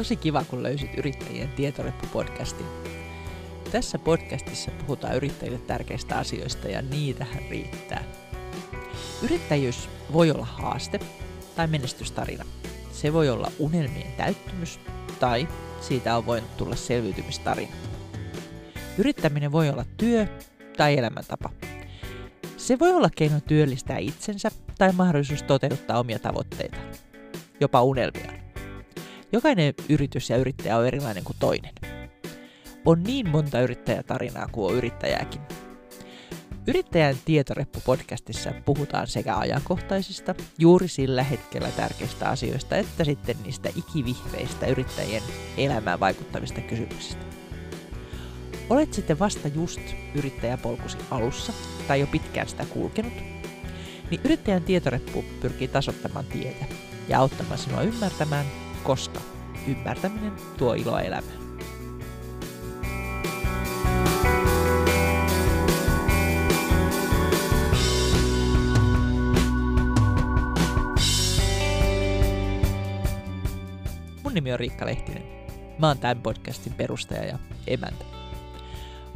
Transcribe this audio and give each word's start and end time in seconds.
Tosi 0.00 0.16
kiva, 0.16 0.44
kun 0.44 0.62
löysit 0.62 0.98
Yrittäjien 0.98 1.48
tietoreppu-podcastin. 1.56 2.66
Tässä 3.72 3.98
podcastissa 3.98 4.70
puhutaan 4.70 5.16
yrittäjille 5.16 5.58
tärkeistä 5.58 6.18
asioista 6.18 6.68
ja 6.68 6.82
niitähän 6.82 7.42
riittää. 7.50 8.04
Yrittäjyys 9.22 9.88
voi 10.12 10.30
olla 10.30 10.44
haaste 10.44 11.00
tai 11.56 11.66
menestystarina. 11.66 12.44
Se 12.92 13.12
voi 13.12 13.28
olla 13.28 13.52
unelmien 13.58 14.12
täyttymys 14.16 14.80
tai 15.20 15.48
siitä 15.80 16.16
on 16.16 16.26
voinut 16.26 16.56
tulla 16.56 16.76
selviytymistarina. 16.76 17.72
Yrittäminen 18.98 19.52
voi 19.52 19.68
olla 19.68 19.84
työ 19.96 20.26
tai 20.76 20.98
elämäntapa. 20.98 21.50
Se 22.56 22.78
voi 22.78 22.92
olla 22.92 23.10
keino 23.16 23.40
työllistää 23.40 23.98
itsensä 23.98 24.50
tai 24.78 24.92
mahdollisuus 24.92 25.42
toteuttaa 25.42 25.98
omia 25.98 26.18
tavoitteita, 26.18 26.76
jopa 27.60 27.82
unelmia. 27.82 28.39
Jokainen 29.32 29.74
yritys 29.88 30.30
ja 30.30 30.36
yrittäjä 30.36 30.76
on 30.76 30.86
erilainen 30.86 31.24
kuin 31.24 31.36
toinen. 31.40 31.74
On 32.84 33.02
niin 33.02 33.28
monta 33.28 33.60
yrittäjätarinaa 33.60 34.48
kuin 34.52 34.70
on 34.72 34.78
yrittäjääkin. 34.78 35.40
Yrittäjän 36.66 37.16
tietoreppu-podcastissa 37.24 38.52
puhutaan 38.64 39.06
sekä 39.06 39.36
ajankohtaisista, 39.36 40.34
juuri 40.58 40.88
sillä 40.88 41.22
hetkellä 41.22 41.68
tärkeistä 41.70 42.28
asioista, 42.28 42.76
että 42.76 43.04
sitten 43.04 43.36
niistä 43.44 43.68
ikivihreistä 43.76 44.66
yrittäjien 44.66 45.22
elämään 45.56 46.00
vaikuttavista 46.00 46.60
kysymyksistä. 46.60 47.24
Olet 48.70 48.94
sitten 48.94 49.18
vasta 49.18 49.48
just 49.48 49.80
yrittäjäpolkusi 50.14 50.98
alussa 51.10 51.52
tai 51.88 52.00
jo 52.00 52.06
pitkään 52.06 52.48
sitä 52.48 52.66
kulkenut, 52.66 53.12
niin 54.10 54.20
yrittäjän 54.24 54.62
tietoreppu 54.62 55.24
pyrkii 55.40 55.68
tasottamaan 55.68 56.24
tietä 56.24 56.64
ja 57.08 57.18
auttamaan 57.18 57.58
sinua 57.58 57.82
ymmärtämään, 57.82 58.46
koska 58.82 59.20
ymmärtäminen 59.68 60.32
tuo 60.56 60.74
iloa 60.74 61.00
elämään. 61.00 61.40
Mun 74.22 74.34
nimi 74.34 74.52
on 74.52 74.58
Riikka 74.58 74.86
Lehtinen. 74.86 75.22
Mä 75.78 75.88
oon 75.88 75.98
tämän 75.98 76.22
podcastin 76.22 76.72
perustaja 76.72 77.24
ja 77.24 77.38
emäntä. 77.66 78.04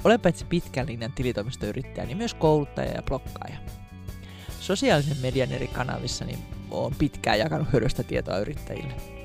Olen 0.04 0.20
paitsi 0.20 0.44
pitkän 0.44 0.86
linjan 0.86 1.12
tilitoimistoyrittäjä, 1.12 2.06
niin 2.06 2.16
myös 2.16 2.34
kouluttaja 2.34 2.92
ja 2.92 3.02
blokkaaja. 3.02 3.56
Sosiaalisen 4.60 5.16
median 5.22 5.52
eri 5.52 5.66
kanavissa 5.68 6.24
niin 6.24 6.38
olen 6.70 6.94
pitkään 6.98 7.38
jakanut 7.38 7.72
hyödystä 7.72 8.02
tietoa 8.02 8.38
yrittäjille. 8.38 9.23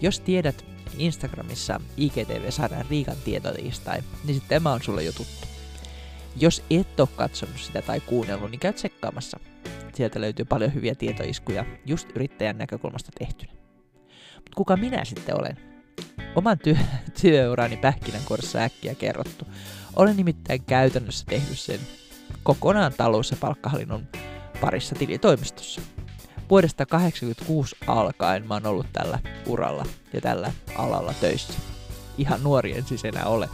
Jos 0.00 0.20
tiedät 0.20 0.64
Instagramissa 0.98 1.80
IGTV-sarjan 1.96 2.86
Riikan 2.90 3.16
tietotiistai, 3.24 4.02
niin 4.24 4.34
sitten 4.34 4.48
tämä 4.48 4.72
on 4.72 4.82
sulle 4.82 5.02
jo 5.02 5.12
tuttu. 5.12 5.46
Jos 6.36 6.62
et 6.70 7.00
ole 7.00 7.08
katsonut 7.16 7.58
sitä 7.58 7.82
tai 7.82 8.00
kuunnellut, 8.00 8.50
niin 8.50 8.60
käy 8.60 8.72
tsekkaamassa. 8.72 9.40
Sieltä 9.94 10.20
löytyy 10.20 10.44
paljon 10.44 10.74
hyviä 10.74 10.94
tietoiskuja 10.94 11.64
just 11.86 12.08
yrittäjän 12.14 12.58
näkökulmasta 12.58 13.12
tehtynä. 13.18 13.52
Mutta 14.34 14.56
kuka 14.56 14.76
minä 14.76 15.04
sitten 15.04 15.40
olen? 15.40 15.56
Oman 16.36 16.58
työ, 16.58 16.76
työurani 17.22 17.76
pähkinänkuoressa 17.76 18.58
äkkiä 18.58 18.94
kerrottu. 18.94 19.46
Olen 19.96 20.16
nimittäin 20.16 20.64
käytännössä 20.64 21.26
tehnyt 21.26 21.58
sen 21.58 21.80
kokonaan 22.42 22.92
talous- 22.96 23.30
ja 23.30 23.36
palkkahallinnon 23.40 24.08
parissa 24.60 24.94
tilitoimistossa. 24.94 25.80
Vuodesta 26.50 26.86
1986 26.86 27.76
alkaen 27.86 28.48
mä 28.48 28.54
oon 28.54 28.66
ollut 28.66 28.86
tällä 28.92 29.18
uralla 29.46 29.86
ja 30.12 30.20
tällä 30.20 30.52
alalla 30.76 31.14
töissä. 31.20 31.52
Ihan 32.18 32.42
nuori 32.42 32.76
en 32.76 32.84
siis 32.84 33.04
enää 33.04 33.24
ole. 33.24 33.48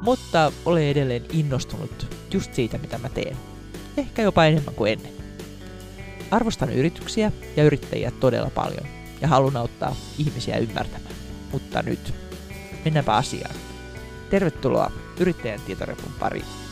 Mutta 0.00 0.52
olen 0.64 0.82
edelleen 0.82 1.24
innostunut 1.32 2.16
just 2.30 2.54
siitä, 2.54 2.78
mitä 2.78 2.98
mä 2.98 3.08
teen. 3.08 3.36
Ehkä 3.96 4.22
jopa 4.22 4.44
enemmän 4.44 4.74
kuin 4.74 4.92
ennen. 4.92 5.12
Arvostan 6.30 6.70
yrityksiä 6.70 7.32
ja 7.56 7.64
yrittäjiä 7.64 8.10
todella 8.10 8.50
paljon 8.50 8.86
ja 9.20 9.28
haluan 9.28 9.56
auttaa 9.56 9.96
ihmisiä 10.18 10.56
ymmärtämään. 10.56 11.14
Mutta 11.52 11.82
nyt, 11.82 12.14
mennäänpä 12.84 13.14
asiaan. 13.14 13.54
Tervetuloa 14.30 14.90
Yrittäjän 15.20 15.60
tietorepun 15.60 16.12
pariin. 16.18 16.63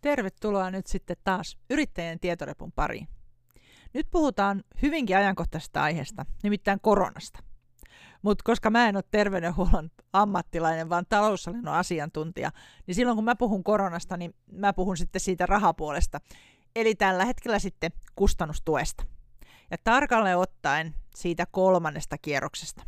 Tervetuloa 0.00 0.70
nyt 0.70 0.86
sitten 0.86 1.16
taas 1.24 1.58
Yrittäjän 1.70 2.20
tietorepun 2.20 2.72
pariin. 2.72 3.08
Nyt 3.94 4.06
puhutaan 4.10 4.64
hyvinkin 4.82 5.16
ajankohtaisesta 5.16 5.82
aiheesta, 5.82 6.26
nimittäin 6.42 6.80
koronasta. 6.80 7.42
Mutta 8.22 8.42
koska 8.44 8.70
mä 8.70 8.88
en 8.88 8.96
ole 8.96 9.04
terveydenhuollon 9.10 9.90
ammattilainen, 10.12 10.88
vaan 10.88 11.06
taloushallinnon 11.08 11.74
asiantuntija, 11.74 12.50
niin 12.86 12.94
silloin 12.94 13.16
kun 13.16 13.24
mä 13.24 13.36
puhun 13.36 13.64
koronasta, 13.64 14.16
niin 14.16 14.34
mä 14.52 14.72
puhun 14.72 14.96
sitten 14.96 15.20
siitä 15.20 15.46
rahapuolesta. 15.46 16.20
Eli 16.76 16.94
tällä 16.94 17.24
hetkellä 17.24 17.58
sitten 17.58 17.92
kustannustuesta. 18.14 19.04
Ja 19.70 19.76
tarkalleen 19.84 20.38
ottaen 20.38 20.94
siitä 21.14 21.46
kolmannesta 21.50 22.18
kierroksesta. 22.18 22.82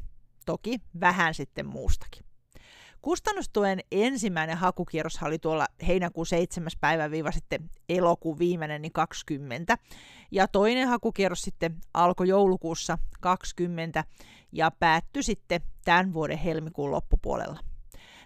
Toki 0.46 0.80
vähän 1.00 1.34
sitten 1.34 1.66
muustakin. 1.66 2.31
Kustannustuen 3.02 3.80
ensimmäinen 3.92 4.56
hakukierros 4.56 5.22
oli 5.22 5.38
tuolla 5.38 5.66
heinäkuun 5.86 6.26
7. 6.26 6.70
päivä 6.80 7.10
viiva 7.10 7.32
sitten 7.32 7.70
elokuun 7.88 8.38
viimeinen, 8.38 8.82
niin 8.82 8.92
20. 8.92 9.78
Ja 10.30 10.48
toinen 10.48 10.88
hakukierros 10.88 11.42
sitten 11.42 11.76
alkoi 11.94 12.28
joulukuussa 12.28 12.98
20 13.20 14.04
ja 14.52 14.70
päättyi 14.70 15.22
sitten 15.22 15.60
tämän 15.84 16.14
vuoden 16.14 16.38
helmikuun 16.38 16.90
loppupuolella. 16.90 17.58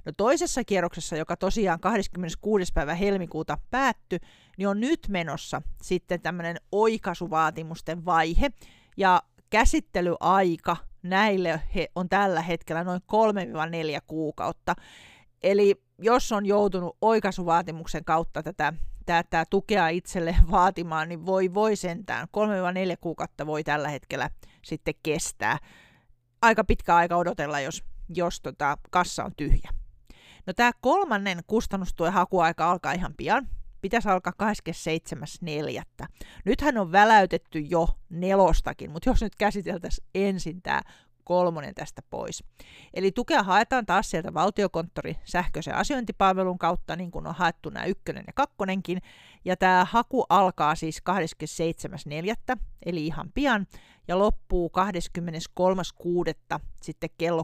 No 0.05 0.13
toisessa 0.17 0.65
kierroksessa, 0.65 1.17
joka 1.17 1.37
tosiaan 1.37 1.81
26. 1.81 2.73
päivä 2.73 2.95
helmikuuta 2.95 3.59
päättyi, 3.71 4.19
niin 4.59 4.69
on 4.69 4.81
nyt 4.81 5.01
menossa 5.09 5.63
sitten 5.83 6.21
tämmöinen 6.21 6.57
oikaisuvaatimusten 6.73 8.05
vaihe, 8.05 8.51
ja 8.97 9.23
käsittelyaika 9.51 10.77
näille 11.03 11.61
he 11.75 11.89
on 11.95 12.09
tällä 12.09 12.43
hetkellä 12.43 12.85
noin 12.85 13.01
3-4 13.99 14.01
kuukautta. 14.07 14.75
Eli 15.43 15.83
jos 15.99 16.33
on 16.33 16.47
joutunut 16.47 16.97
oikaisuvaatimuksen 17.01 18.05
kautta 18.05 18.43
tätä, 18.43 18.73
tätä 19.07 19.45
tukea 19.51 19.89
itselle 19.89 20.37
vaatimaan, 20.51 21.09
niin 21.09 21.27
voi, 21.27 21.55
voi 21.55 21.77
sentään. 21.77 22.29
3-4 22.29 22.31
kuukautta 23.01 23.47
voi 23.47 23.65
tällä 23.65 23.89
hetkellä 23.89 24.31
sitten 24.65 24.95
kestää. 25.03 25.59
Aika 26.43 26.65
pitkä 26.65 26.97
aika 26.97 27.17
odotella, 27.17 27.61
jos, 27.61 27.85
jos 28.15 28.41
tota, 28.41 28.79
kassa 28.91 29.25
on 29.25 29.33
tyhjä. 29.37 29.71
No 30.47 30.53
tämä 30.53 30.71
kolmannen 30.81 31.39
kustannustuen 31.47 32.13
hakuaika 32.13 32.71
alkaa 32.71 32.93
ihan 32.93 33.15
pian, 33.17 33.49
pitäisi 33.87 34.09
alkaa 34.09 34.33
27.4. 36.03 36.07
Nythän 36.45 36.79
on 36.79 36.93
väläytetty 36.93 37.59
jo 37.59 37.89
nelostakin, 38.11 38.91
mutta 38.91 39.11
jos 39.11 39.23
nyt 39.23 39.37
käsiteltäisiin 39.37 40.07
ensin 40.15 40.63
tämä 40.63 40.81
kolmonen 41.25 41.75
tästä 41.75 42.03
pois. 42.11 42.45
Eli 42.95 43.13
tukea 43.13 43.43
haetaan 43.43 43.87
taas 43.87 44.11
sieltä 44.11 44.35
valtiokonttori 44.35 45.17
sähköisen 45.25 45.75
asiointipalvelun 45.75 46.59
kautta, 46.59 46.97
niin 46.97 47.11
kuin 47.11 47.27
on 47.27 47.35
haettu 47.35 47.71
nämä 47.71 47.87
ykkönen 47.87 48.25
ja 48.27 48.33
kakkonenkin. 48.33 49.03
Ja 49.45 49.57
tämä 49.57 49.87
haku 49.91 50.27
alkaa 50.29 50.75
siis 50.75 51.03
27.4. 52.55 52.59
eli 52.87 53.07
ihan 53.07 53.33
pian, 53.35 53.67
ja 54.09 54.19
loppuu 54.19 54.73
23.6. 56.55 56.61
sitten 56.83 57.11
kello 57.19 57.43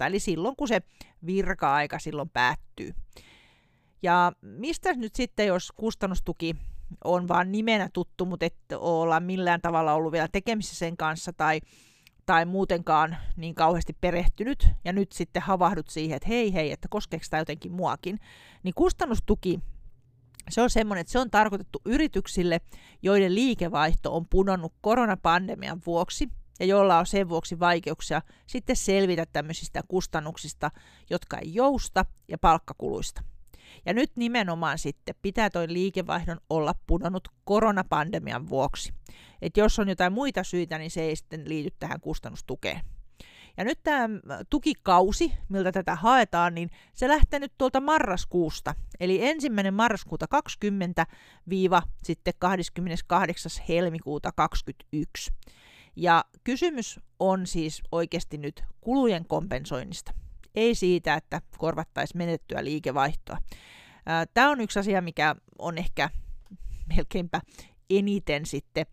16.15, 0.00 0.06
eli 0.06 0.18
silloin 0.18 0.56
kun 0.56 0.68
se 0.68 0.82
virka-aika 1.26 1.98
silloin 1.98 2.28
päättyy. 2.28 2.94
Ja 4.02 4.32
mistä 4.42 4.94
nyt 4.94 5.14
sitten, 5.14 5.46
jos 5.46 5.72
kustannustuki 5.76 6.56
on 7.04 7.28
vain 7.28 7.52
nimenä 7.52 7.88
tuttu, 7.92 8.26
mutta 8.26 8.46
et 8.46 8.54
olla 8.78 9.20
millään 9.20 9.60
tavalla 9.60 9.92
ollut 9.92 10.12
vielä 10.12 10.28
tekemisissä 10.32 10.76
sen 10.76 10.96
kanssa 10.96 11.32
tai, 11.32 11.60
tai 12.26 12.44
muutenkaan 12.44 13.16
niin 13.36 13.54
kauheasti 13.54 13.96
perehtynyt, 14.00 14.68
ja 14.84 14.92
nyt 14.92 15.12
sitten 15.12 15.42
havahdut 15.42 15.88
siihen, 15.88 16.16
että 16.16 16.28
hei 16.28 16.54
hei, 16.54 16.72
että 16.72 16.88
koskeeko 16.90 17.24
tämä 17.30 17.40
jotenkin 17.40 17.72
muakin, 17.72 18.20
niin 18.62 18.74
kustannustuki 18.74 19.60
se 20.50 20.62
on 20.62 20.70
semmoinen, 20.70 21.00
että 21.00 21.12
se 21.12 21.18
on 21.18 21.30
tarkoitettu 21.30 21.80
yrityksille, 21.84 22.60
joiden 23.02 23.34
liikevaihto 23.34 24.16
on 24.16 24.26
pudonnut 24.30 24.72
koronapandemian 24.80 25.80
vuoksi 25.86 26.28
ja 26.60 26.66
jolla 26.66 26.98
on 26.98 27.06
sen 27.06 27.28
vuoksi 27.28 27.60
vaikeuksia 27.60 28.22
sitten 28.46 28.76
selvitä 28.76 29.26
tämmöisistä 29.32 29.82
kustannuksista, 29.88 30.70
jotka 31.10 31.38
ei 31.38 31.54
jousta 31.54 32.04
ja 32.28 32.38
palkkakuluista. 32.38 33.22
Ja 33.86 33.94
nyt 33.94 34.10
nimenomaan 34.16 34.78
sitten 34.78 35.14
pitää 35.22 35.50
toi 35.50 35.72
liikevaihdon 35.72 36.40
olla 36.50 36.74
pudonnut 36.86 37.28
koronapandemian 37.44 38.48
vuoksi. 38.48 38.92
Et 39.42 39.56
jos 39.56 39.78
on 39.78 39.88
jotain 39.88 40.12
muita 40.12 40.44
syitä, 40.44 40.78
niin 40.78 40.90
se 40.90 41.02
ei 41.02 41.16
sitten 41.16 41.48
liity 41.48 41.70
tähän 41.78 42.00
kustannustukeen. 42.00 42.80
Ja 43.56 43.64
nyt 43.64 43.78
tämä 43.82 44.08
tukikausi, 44.50 45.32
miltä 45.48 45.72
tätä 45.72 45.94
haetaan, 45.94 46.54
niin 46.54 46.70
se 46.94 47.08
lähtee 47.08 47.40
nyt 47.40 47.52
tuolta 47.58 47.80
marraskuusta. 47.80 48.74
Eli 49.00 49.26
ensimmäinen 49.26 49.74
marraskuuta 49.74 50.26
20 50.28 51.06
viiva 51.48 51.82
sitten 52.02 52.34
28. 52.38 53.52
helmikuuta 53.68 54.32
2021. 54.32 55.32
Ja 55.96 56.24
kysymys 56.44 57.00
on 57.18 57.46
siis 57.46 57.82
oikeasti 57.92 58.38
nyt 58.38 58.64
kulujen 58.80 59.24
kompensoinnista. 59.24 60.12
Ei 60.54 60.74
siitä, 60.74 61.14
että 61.14 61.40
korvattaisiin 61.58 62.18
menettyä 62.18 62.64
liikevaihtoa. 62.64 63.38
Tämä 64.34 64.50
on 64.50 64.60
yksi 64.60 64.78
asia, 64.78 65.02
mikä 65.02 65.36
on 65.58 65.78
ehkä 65.78 66.10
melkeinpä 66.96 67.40
eniten 67.90 68.46
sitten 68.46 68.86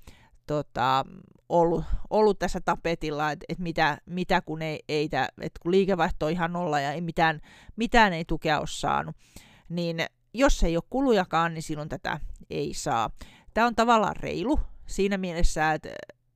tota, 0.47 1.05
ollut, 1.49 1.85
ollut 2.09 2.39
tässä 2.39 2.61
tapetilla, 2.61 3.31
että 3.31 3.45
et 3.49 3.59
mitä, 3.59 3.97
mitä 4.05 4.41
kun, 4.41 4.61
ei, 4.61 4.79
ei 4.89 5.09
tä, 5.09 5.29
et 5.41 5.51
kun 5.59 5.71
liikevaihto 5.71 6.25
on 6.25 6.31
ihan 6.31 6.53
nolla 6.53 6.79
ja 6.79 6.91
ei 6.91 7.01
mitään, 7.01 7.41
mitään 7.75 8.13
ei 8.13 8.25
tukea 8.25 8.59
ole 8.59 8.67
saanut, 8.69 9.15
niin 9.69 10.05
jos 10.33 10.63
ei 10.63 10.77
ole 10.77 10.83
kulujakaan, 10.89 11.53
niin 11.53 11.63
silloin 11.63 11.89
tätä 11.89 12.19
ei 12.49 12.73
saa. 12.73 13.09
Tämä 13.53 13.67
on 13.67 13.75
tavallaan 13.75 14.15
reilu 14.15 14.59
siinä 14.85 15.17
mielessä, 15.17 15.73
että, 15.73 15.89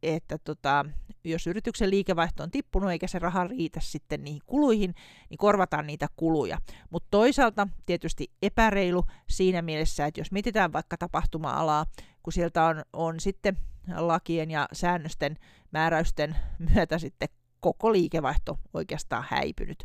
että 0.03 0.38
tota, 0.38 0.86
jos 1.24 1.48
yrityksen 1.48 1.89
liikevaihto 1.89 2.44
on 2.44 2.51
tippunut 2.51 2.92
eikä 2.92 3.07
se 3.07 3.19
raha 3.19 3.44
riitä 3.44 3.80
sitten 3.83 4.24
niihin 4.24 4.42
kuluihin, 4.45 4.95
niin 5.30 5.38
korvataan 5.38 5.88
niitä 5.88 6.07
kuluja. 6.15 6.57
Mutta 6.89 7.07
toisaalta 7.12 7.68
tietysti 7.86 8.31
epäreilu 8.42 9.03
siinä 9.30 9.62
mielessä, 9.62 10.06
että 10.06 10.19
jos 10.19 10.31
mietitään 10.31 10.74
vaikka 10.74 10.98
tapahtuma-alaa, 10.98 11.86
kun 12.24 12.33
sieltä 12.33 12.63
on, 12.63 12.83
on 12.94 13.19
sitten 13.19 13.57
lakien 13.95 14.51
ja 14.51 14.68
säännösten 14.74 15.38
määräysten 15.71 16.36
myötä 16.74 17.00
sitten 17.00 17.30
koko 17.59 17.92
liikevaihto 17.92 18.59
oikeastaan 18.74 19.25
häipynyt. 19.30 19.83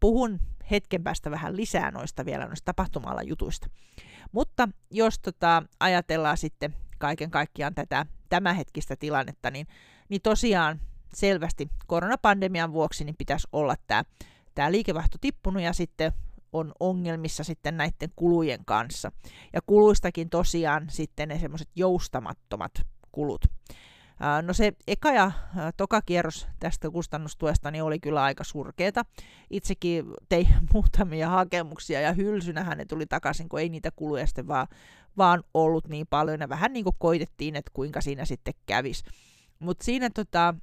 Puhun 0.00 0.40
hetken 0.70 1.04
päästä 1.04 1.30
vähän 1.30 1.56
lisää 1.56 1.90
noista 1.90 2.24
vielä 2.24 2.46
noista 2.46 2.64
tapahtuma 2.64 3.22
jutuista. 3.22 3.66
Mutta 4.32 4.68
jos 4.90 5.18
tota, 5.18 5.62
ajatellaan 5.80 6.36
sitten 6.36 6.74
kaiken 6.98 7.30
kaikkiaan 7.30 7.74
tätä 7.74 8.06
tämänhetkistä 8.28 8.96
tilannetta, 8.96 9.50
niin, 9.50 9.66
niin 10.08 10.22
tosiaan 10.22 10.80
selvästi 11.14 11.68
koronapandemian 11.86 12.72
vuoksi 12.72 13.04
niin 13.04 13.16
pitäisi 13.18 13.48
olla 13.52 13.74
tämä, 13.86 14.04
tämä 14.54 14.72
liikevaihto 14.72 15.18
tippunut 15.20 15.62
ja 15.62 15.72
sitten 15.72 16.12
on 16.52 16.72
ongelmissa 16.80 17.44
sitten 17.44 17.76
näiden 17.76 18.12
kulujen 18.16 18.64
kanssa. 18.64 19.12
Ja 19.52 19.60
kuluistakin 19.66 20.30
tosiaan 20.30 20.86
sitten 20.90 21.28
ne 21.28 21.38
semmoiset 21.38 21.68
joustamattomat 21.76 22.72
kulut. 23.12 23.44
No 24.42 24.52
se 24.52 24.72
eka 24.86 25.12
ja 25.12 25.30
toka 25.76 26.02
kierros 26.02 26.46
tästä 26.60 26.90
kustannustuesta 26.90 27.70
niin 27.70 27.82
oli 27.82 28.00
kyllä 28.00 28.22
aika 28.22 28.44
surkeeta. 28.44 29.04
Itsekin 29.50 30.04
tein 30.28 30.48
muutamia 30.72 31.28
hakemuksia 31.28 32.00
ja 32.00 32.12
hylsynähän 32.12 32.78
ne 32.78 32.84
tuli 32.84 33.06
takaisin, 33.06 33.48
kun 33.48 33.60
ei 33.60 33.68
niitä 33.68 33.90
kuluja 33.90 34.26
sitten 34.26 34.48
vaan, 34.48 34.66
vaan 35.16 35.42
ollut 35.54 35.88
niin 35.88 36.06
paljon. 36.10 36.40
Ja 36.40 36.48
vähän 36.48 36.72
niin 36.72 36.84
kuin 36.84 36.96
koitettiin, 36.98 37.56
että 37.56 37.70
kuinka 37.74 38.00
siinä 38.00 38.24
sitten 38.24 38.54
kävisi. 38.66 39.04
Mutta 39.58 39.84
siinä 39.84 40.10
tota, 40.10 40.54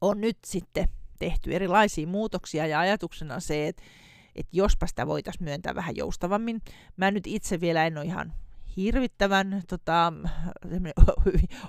on 0.00 0.20
nyt 0.20 0.38
sitten 0.46 0.88
tehty 1.18 1.54
erilaisia 1.54 2.06
muutoksia 2.06 2.66
ja 2.66 2.80
ajatuksena 2.80 3.40
se, 3.40 3.68
että 3.68 3.82
että 4.38 4.56
jospa 4.56 4.86
sitä 4.86 5.06
voitaisiin 5.06 5.44
myöntää 5.44 5.74
vähän 5.74 5.96
joustavammin. 5.96 6.62
Mä 6.96 7.10
nyt 7.10 7.26
itse 7.26 7.60
vielä 7.60 7.86
en 7.86 7.98
ole 7.98 8.04
ihan 8.04 8.32
hirvittävän 8.78 9.62
tota, 9.68 10.12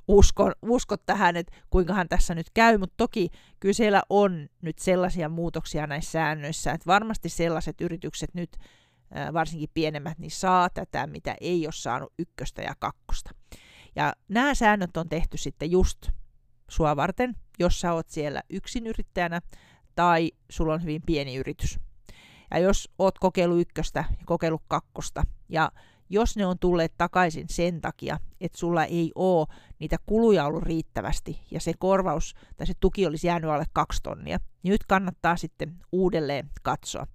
usko, 0.07 0.51
usko 0.61 0.97
tähän, 0.97 1.35
että 1.35 1.53
kuinkahan 1.69 2.09
tässä 2.09 2.35
nyt 2.35 2.49
käy, 2.53 2.77
mutta 2.77 2.93
toki 2.97 3.29
kyllä 3.59 3.73
siellä 3.73 4.01
on 4.09 4.49
nyt 4.61 4.79
sellaisia 4.79 5.29
muutoksia 5.29 5.87
näissä 5.87 6.11
säännöissä, 6.11 6.71
että 6.71 6.87
varmasti 6.87 7.29
sellaiset 7.29 7.81
yritykset 7.81 8.29
nyt, 8.33 8.57
varsinkin 9.33 9.69
pienemmät, 9.73 10.19
niin 10.19 10.31
saa 10.31 10.69
tätä, 10.69 11.07
mitä 11.07 11.35
ei 11.41 11.65
ole 11.65 11.73
saanut 11.73 12.13
ykköstä 12.19 12.61
ja 12.61 12.73
kakkosta. 12.79 13.31
Ja 13.95 14.13
nämä 14.27 14.55
säännöt 14.55 14.97
on 14.97 15.09
tehty 15.09 15.37
sitten 15.37 15.71
just 15.71 16.09
sua 16.69 16.95
varten, 16.95 17.35
jos 17.59 17.81
sä 17.81 17.93
oot 17.93 18.09
siellä 18.09 18.41
yrittäjänä 18.85 19.41
tai 19.95 20.31
sulla 20.49 20.73
on 20.73 20.81
hyvin 20.81 21.01
pieni 21.05 21.35
yritys. 21.35 21.79
Ja 22.51 22.59
jos 22.59 22.89
oot 22.99 23.19
kokeillut 23.19 23.61
ykköstä 23.61 24.05
ja 24.09 24.25
kokeillut 24.25 24.63
kakkosta 24.67 25.23
ja 25.49 25.71
jos 26.09 26.35
ne 26.35 26.45
on 26.45 26.59
tulleet 26.59 26.93
takaisin 26.97 27.45
sen 27.49 27.81
takia, 27.81 28.19
että 28.41 28.57
sulla 28.57 28.85
ei 28.85 29.11
ole 29.15 29.47
niitä 29.79 29.97
kuluja 30.05 30.45
ollut 30.45 30.63
riittävästi 30.63 31.41
ja 31.51 31.59
se 31.59 31.73
korvaus 31.79 32.35
tai 32.57 32.67
se 32.67 32.73
tuki 32.79 33.05
olisi 33.05 33.27
jäänyt 33.27 33.49
alle 33.49 33.65
kaksi 33.73 34.03
tonnia, 34.03 34.39
niin 34.63 34.71
nyt 34.71 34.83
kannattaa 34.87 35.37
sitten 35.37 35.75
uudelleen 35.91 36.49
katsoa. 36.61 37.07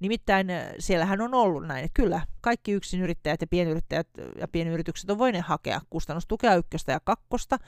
Nimittäin 0.00 0.50
äh, 0.50 0.66
siellähän 0.78 1.20
on 1.20 1.34
ollut 1.34 1.66
näin, 1.66 1.84
että 1.84 2.02
kyllä 2.02 2.20
kaikki 2.40 2.72
yksinyrittäjät 2.72 3.40
ja 3.40 3.46
pienyrittäjät 3.46 4.08
ja 4.38 4.48
pienyritykset 4.48 5.10
on 5.10 5.18
voineet 5.18 5.46
hakea 5.46 5.80
kustannustukea 5.90 6.54
ykköstä 6.54 6.92
ja 6.92 7.00
kakkosta, 7.04 7.58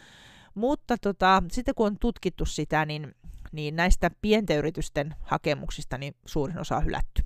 mutta 0.54 0.96
tota, 0.98 1.42
sitten 1.52 1.74
kun 1.74 1.86
on 1.86 1.98
tutkittu 1.98 2.44
sitä, 2.44 2.86
niin, 2.86 3.14
niin 3.52 3.76
näistä 3.76 4.10
pienten 4.22 4.58
yritysten 4.58 5.14
hakemuksista 5.20 5.98
niin 5.98 6.14
suurin 6.26 6.58
osa 6.58 6.76
on 6.76 6.84
hylätty. 6.84 7.22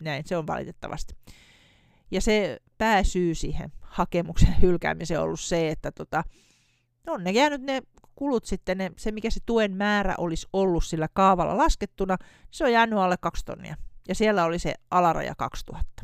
Näin 0.00 0.22
se 0.26 0.36
on 0.36 0.46
valitettavasti. 0.46 1.14
Ja 2.10 2.20
se 2.20 2.58
pääsyy 2.78 3.34
siihen 3.34 3.72
hakemuksen 3.80 4.62
hylkäämiseen 4.62 5.20
on 5.20 5.24
ollut 5.26 5.40
se, 5.40 5.70
että 5.70 5.92
tota, 5.92 6.24
on 7.06 7.24
ne 7.24 7.30
jäänyt 7.30 7.62
ne 7.62 7.82
kulut 8.14 8.44
sitten, 8.44 8.78
ne, 8.78 8.90
se 8.96 9.12
mikä 9.12 9.30
se 9.30 9.40
tuen 9.46 9.76
määrä 9.76 10.14
olisi 10.18 10.46
ollut 10.52 10.84
sillä 10.84 11.08
kaavalla 11.12 11.56
laskettuna, 11.56 12.16
se 12.50 12.64
on 12.64 12.72
jäänyt 12.72 12.98
alle 12.98 13.16
2 13.16 13.44
tonnia. 13.44 13.76
Ja 14.08 14.14
siellä 14.14 14.44
oli 14.44 14.58
se 14.58 14.74
alaraja 14.90 15.34
2000. 15.34 16.02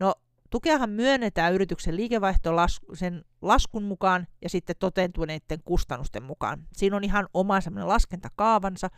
No 0.00 0.14
tukeahan 0.50 0.90
myönnetään 0.90 1.54
yrityksen 1.54 1.96
liikevaihto 1.96 2.50
sen 2.94 3.24
laskun 3.42 3.82
mukaan 3.82 4.26
ja 4.42 4.48
sitten 4.48 4.76
toteutuneiden 4.78 5.62
kustannusten 5.64 6.22
mukaan. 6.22 6.66
Siinä 6.72 6.96
on 6.96 7.04
ihan 7.04 7.28
oma 7.34 7.60
semmoinen 7.60 7.88
laskentakaavansa. 7.88 8.90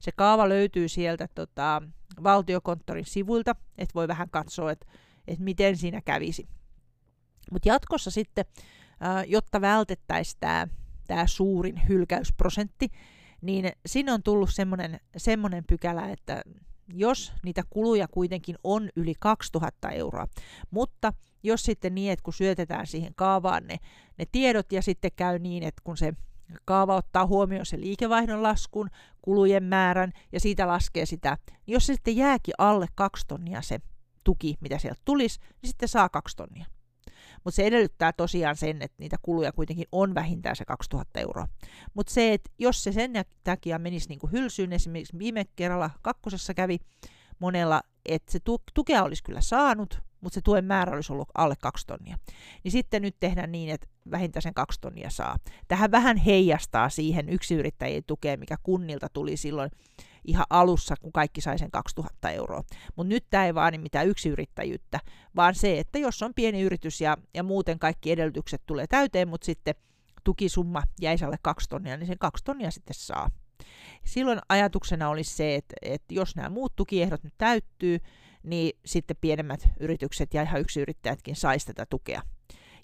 Se 0.00 0.12
kaava 0.12 0.48
löytyy 0.48 0.88
sieltä 0.88 1.28
tota, 1.34 1.82
valtiokonttorin 2.22 3.04
sivuilta, 3.04 3.56
että 3.78 3.94
voi 3.94 4.08
vähän 4.08 4.30
katsoa, 4.30 4.70
että 4.70 4.86
että 5.28 5.44
miten 5.44 5.76
siinä 5.76 6.00
kävisi. 6.00 6.48
Mutta 7.50 7.68
jatkossa 7.68 8.10
sitten, 8.10 8.44
jotta 9.26 9.60
vältettäisiin 9.60 10.40
tämä 10.40 10.68
tää 11.06 11.26
suurin 11.26 11.88
hylkäysprosentti, 11.88 12.88
niin 13.40 13.72
sinne 13.86 14.12
on 14.12 14.22
tullut 14.22 14.50
semmoinen, 14.52 15.00
semmoinen 15.16 15.64
pykälä, 15.66 16.10
että 16.10 16.42
jos 16.88 17.32
niitä 17.44 17.62
kuluja 17.70 18.08
kuitenkin 18.08 18.56
on 18.64 18.88
yli 18.96 19.14
2000 19.20 19.90
euroa, 19.90 20.28
mutta 20.70 21.12
jos 21.42 21.62
sitten 21.62 21.94
niin, 21.94 22.12
että 22.12 22.22
kun 22.22 22.32
syötetään 22.32 22.86
siihen 22.86 23.14
kaavaan 23.14 23.66
ne, 23.66 23.76
ne 24.18 24.26
tiedot 24.32 24.72
ja 24.72 24.82
sitten 24.82 25.10
käy 25.16 25.38
niin, 25.38 25.62
että 25.62 25.82
kun 25.84 25.96
se 25.96 26.12
kaava 26.64 26.96
ottaa 26.96 27.26
huomioon 27.26 27.66
se 27.66 27.80
liikevaihdon 27.80 28.42
laskun, 28.42 28.90
kulujen 29.22 29.64
määrän 29.64 30.12
ja 30.32 30.40
siitä 30.40 30.66
laskee 30.66 31.06
sitä, 31.06 31.38
niin 31.48 31.72
jos 31.72 31.86
se 31.86 31.94
sitten 31.94 32.16
jääkin 32.16 32.54
alle 32.58 32.86
2 32.94 33.24
tonnia 33.26 33.62
se 33.62 33.78
tuki, 34.24 34.54
mitä 34.60 34.78
sieltä 34.78 35.00
tulisi, 35.04 35.40
niin 35.40 35.68
sitten 35.68 35.88
saa 35.88 36.08
kaksi 36.08 36.36
tonnia. 36.36 36.66
Mutta 37.44 37.56
se 37.56 37.62
edellyttää 37.62 38.12
tosiaan 38.12 38.56
sen, 38.56 38.82
että 38.82 38.96
niitä 38.98 39.16
kuluja 39.22 39.52
kuitenkin 39.52 39.86
on 39.92 40.14
vähintään 40.14 40.56
se 40.56 40.64
2000 40.64 41.20
euroa. 41.20 41.48
Mutta 41.94 42.12
se, 42.12 42.32
että 42.32 42.50
jos 42.58 42.84
se 42.84 42.92
sen 42.92 43.12
takia 43.44 43.78
menisi 43.78 44.08
niin 44.08 44.18
kuin 44.18 44.32
hylsyyn, 44.32 44.72
esimerkiksi 44.72 45.18
viime 45.18 45.44
kerralla 45.56 45.90
kakkosessa 46.02 46.54
kävi 46.54 46.78
monella, 47.38 47.82
että 48.04 48.32
se 48.32 48.38
tukea 48.74 49.04
olisi 49.04 49.22
kyllä 49.22 49.40
saanut, 49.40 50.00
mutta 50.20 50.34
se 50.34 50.40
tuen 50.40 50.64
määrä 50.64 50.92
olisi 50.92 51.12
ollut 51.12 51.28
alle 51.34 51.54
2 51.62 51.86
tonnia. 51.86 52.18
Niin 52.64 52.72
sitten 52.72 53.02
nyt 53.02 53.16
tehdään 53.20 53.52
niin, 53.52 53.70
että 53.70 53.86
vähintään 54.10 54.42
sen 54.42 54.54
2 54.54 54.80
tonnia 54.80 55.10
saa. 55.10 55.36
Tähän 55.68 55.90
vähän 55.90 56.16
heijastaa 56.16 56.88
siihen 56.88 57.28
yksiyrittäjien 57.28 58.04
tukeen, 58.06 58.40
mikä 58.40 58.56
kunnilta 58.62 59.08
tuli 59.08 59.36
silloin 59.36 59.70
ihan 60.24 60.46
alussa, 60.50 60.94
kun 61.00 61.12
kaikki 61.12 61.40
sai 61.40 61.58
sen 61.58 61.70
2000 61.70 62.30
euroa. 62.30 62.62
Mutta 62.96 63.08
nyt 63.08 63.24
tämä 63.30 63.46
ei 63.46 63.54
vaadi 63.54 63.78
mitään 63.78 64.08
yksiyrittäjyyttä, 64.08 65.00
vaan 65.36 65.54
se, 65.54 65.78
että 65.78 65.98
jos 65.98 66.22
on 66.22 66.34
pieni 66.34 66.62
yritys 66.62 67.00
ja, 67.00 67.16
ja 67.34 67.42
muuten 67.42 67.78
kaikki 67.78 68.12
edellytykset 68.12 68.62
tulee 68.66 68.86
täyteen, 68.86 69.28
mutta 69.28 69.44
sitten 69.44 69.74
tukisumma 70.24 70.82
jäisi 71.00 71.24
alle 71.24 71.38
2 71.42 71.68
tonnia, 71.68 71.96
niin 71.96 72.06
sen 72.06 72.18
2 72.18 72.44
tonnia 72.44 72.70
sitten 72.70 72.94
saa. 72.94 73.30
Silloin 74.04 74.38
ajatuksena 74.48 75.08
olisi 75.08 75.36
se, 75.36 75.54
että, 75.54 75.74
että 75.82 76.14
jos 76.14 76.36
nämä 76.36 76.50
muut 76.50 76.76
tukiehdot 76.76 77.24
nyt 77.24 77.34
täyttyy, 77.38 77.98
niin 78.42 78.78
sitten 78.86 79.16
pienemmät 79.20 79.68
yritykset 79.80 80.34
ja 80.34 80.42
ihan 80.42 80.60
yksiyrittäjätkin 80.60 81.36
saisi 81.36 81.66
tätä 81.66 81.86
tukea. 81.86 82.22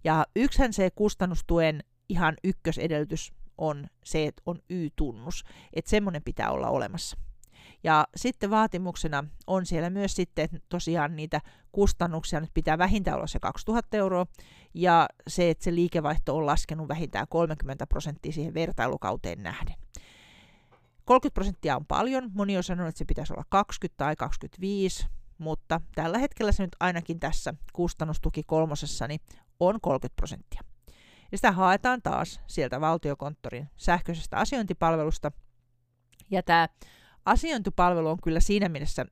Ja 0.05 0.27
yksihän 0.37 0.73
se 0.73 0.91
kustannustuen 0.91 1.85
ihan 2.09 2.37
ykkösedellytys 2.45 3.33
on 3.59 3.87
se, 4.05 4.27
että 4.27 4.43
on 4.47 4.59
Y-tunnus, 4.71 5.45
että 5.73 5.91
semmoinen 5.91 6.23
pitää 6.23 6.51
olla 6.51 6.69
olemassa. 6.69 7.17
Ja 7.85 8.07
sitten 8.17 8.51
vaatimuksena 8.51 9.25
on 9.47 9.67
siellä 9.67 9.91
myös 9.91 10.15
sitten, 10.15 10.45
että 10.45 10.59
tosiaan 10.69 11.17
niitä 11.17 11.41
kustannuksia 11.73 12.41
nyt 12.41 12.51
pitää 12.55 12.79
vähintään 12.79 13.17
olla 13.17 13.27
se 13.27 13.39
2000 13.39 13.97
euroa, 13.97 14.27
ja 14.75 15.09
se, 15.29 15.51
että 15.51 15.65
se 15.65 15.75
liikevaihto 15.75 16.37
on 16.37 16.47
laskenut 16.47 16.89
vähintään 16.89 17.27
30 17.29 17.87
prosenttia 17.87 18.33
siihen 18.33 18.55
vertailukauteen 18.55 19.43
nähden. 19.43 19.75
30 21.05 21.35
prosenttia 21.35 21.77
on 21.77 21.87
paljon, 21.87 22.31
moni 22.35 22.57
on 22.57 22.63
sanonut, 22.63 22.89
että 22.89 22.99
se 22.99 23.05
pitäisi 23.05 23.33
olla 23.33 23.45
20 23.49 23.97
tai 23.97 24.17
25, 24.17 25.07
mutta 25.39 25.81
tällä 25.95 26.19
hetkellä 26.19 26.53
se 26.53 26.63
nyt 26.63 26.77
ainakin 26.81 27.21
tässä 27.21 27.55
kustannustuki 27.73 28.43
kolmosessa 28.43 29.07
niin 29.09 29.21
on 29.61 29.81
30 29.81 30.17
prosenttia. 30.17 30.61
Ja 31.33 31.39
sitä 31.39 31.53
haetaan 31.53 32.03
taas 32.03 32.41
sieltä 32.47 32.81
valtiokonttorin 32.81 33.71
sähköisestä 33.77 34.37
asiointipalvelusta. 34.37 35.33
Ja 36.31 36.43
tämä 36.43 36.69
asiointipalvelu 37.25 38.09
on 38.09 38.21
kyllä 38.23 38.41
siinä 38.41 38.69
mielessä 38.69 39.07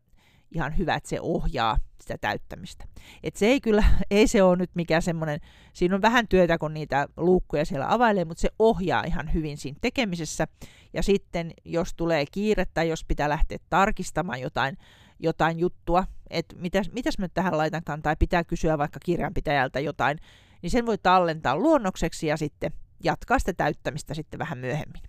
ihan 0.55 0.79
hyvä, 0.79 0.95
että 0.95 1.09
se 1.09 1.21
ohjaa 1.21 1.77
sitä 2.00 2.19
täyttämistä. 2.21 2.85
Et 3.23 3.37
se 3.37 3.47
ei 3.47 3.61
kyllä, 3.61 3.85
ei 4.11 4.27
se 4.27 4.43
ole 4.43 4.57
nyt 4.57 4.71
mikään 4.75 5.03
semmoinen, 5.03 5.41
siinä 5.73 5.95
on 5.95 6.03
vähän 6.03 6.29
työtä, 6.29 6.59
kun 6.59 6.75
niitä 6.75 7.09
luukkuja 7.17 7.65
siellä 7.65 7.93
availee, 7.93 8.25
mutta 8.25 8.41
se 8.41 8.49
ohjaa 8.59 9.05
ihan 9.05 9.35
hyvin 9.35 9.57
siinä 9.57 9.79
tekemisessä. 9.81 10.47
Ja 10.93 11.03
sitten, 11.03 11.53
jos 11.65 11.95
tulee 11.95 12.25
kiire 12.33 12.65
tai 12.75 12.88
jos 12.88 13.05
pitää 13.05 13.29
lähteä 13.29 13.59
tarkistamaan 13.71 14.41
jotain, 14.41 14.79
jotain 15.19 15.59
juttua, 15.59 16.05
että 16.31 16.57
mitäs, 16.57 16.91
mitäs 16.93 17.19
mä 17.19 17.29
tähän 17.29 17.59
laitankaan, 17.59 18.03
tai 18.03 18.17
pitää 18.19 18.45
kysyä 18.45 18.79
vaikka 18.79 19.00
kirjanpitäjältä 19.05 19.81
jotain, 19.81 20.19
niin 20.62 20.71
sen 20.71 20.87
voi 20.87 20.99
tallentaa 20.99 21.57
luonnokseksi 21.57 22.27
ja 22.27 22.37
sitten 22.37 22.73
jatkaa 23.05 23.38
sitä 23.38 23.53
täyttämistä 23.53 24.15
sitten 24.15 24.38
vähän 24.38 24.59
myöhemmin. 24.59 25.03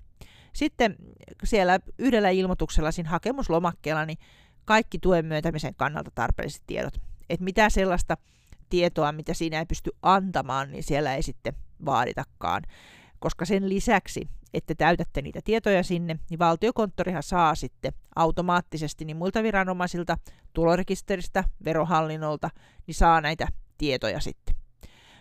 Sitten 0.60 0.96
siellä 1.44 1.80
yhdellä 1.98 2.30
ilmoituksella 2.30 2.92
siinä 2.92 3.10
hakemuslomakkeella 3.10 4.06
niin 4.06 4.18
kaikki 4.66 5.00
tuen 5.00 5.26
myöntämisen 5.26 5.76
kannalta 5.76 6.12
tarpeelliset 6.16 6.64
tiedot. 6.68 7.02
Että 7.30 7.44
mitä 7.44 7.70
sellaista 7.70 8.18
tietoa, 8.70 9.12
mitä 9.12 9.34
siinä 9.34 9.60
ei 9.60 9.66
pysty 9.66 9.92
antamaan, 10.02 10.72
niin 10.72 10.84
siellä 10.84 11.16
ei 11.16 11.24
sitten 11.24 11.54
vaaditakaan. 11.86 12.64
Koska 13.20 13.46
sen 13.46 13.70
lisäksi, 13.70 14.30
että 14.54 14.76
täytätte 14.76 15.22
niitä 15.22 15.40
tietoja 15.44 15.84
sinne, 15.84 16.20
niin 16.30 16.40
valtiokonttorihan 16.40 17.24
saa 17.24 17.56
sitten 17.56 17.94
automaattisesti 18.16 19.06
niin 19.06 19.18
muilta 19.18 19.44
viranomaisilta, 19.44 20.18
tulorekisteristä, 20.54 21.44
verohallinnolta, 21.66 22.50
niin 22.88 22.96
saa 22.96 23.22
näitä 23.22 23.48
tietoja 23.78 24.20
sitten. 24.20 24.56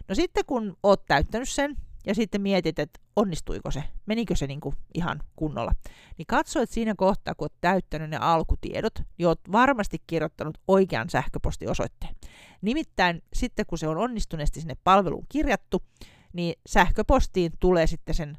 No 0.08 0.14
sitten 0.14 0.44
kun 0.46 0.76
oot 0.82 1.06
täyttänyt 1.06 1.48
sen 1.48 1.76
ja 2.06 2.14
sitten 2.14 2.40
mietit, 2.40 2.78
että 2.78 3.00
onnistuiko 3.16 3.70
se, 3.70 3.84
menikö 4.06 4.36
se 4.36 4.46
niin 4.46 4.60
kuin 4.60 4.76
ihan 4.94 5.20
kunnolla, 5.36 5.72
niin 6.18 6.26
katso, 6.26 6.62
että 6.62 6.74
siinä 6.74 6.94
kohtaa, 6.94 7.34
kun 7.34 7.44
olet 7.44 7.60
täyttänyt 7.60 8.10
ne 8.10 8.16
alkutiedot, 8.16 9.02
niin 9.18 9.26
olet 9.26 9.52
varmasti 9.52 10.02
kirjoittanut 10.06 10.58
oikean 10.68 11.10
sähköpostiosoitteen. 11.10 12.14
Nimittäin 12.62 13.22
sitten, 13.32 13.66
kun 13.66 13.78
se 13.78 13.88
on 13.88 13.98
onnistuneesti 13.98 14.60
sinne 14.60 14.76
palveluun 14.84 15.26
kirjattu, 15.28 15.82
niin 16.32 16.54
sähköpostiin 16.66 17.52
tulee 17.60 17.86
sitten 17.86 18.14
sen 18.14 18.36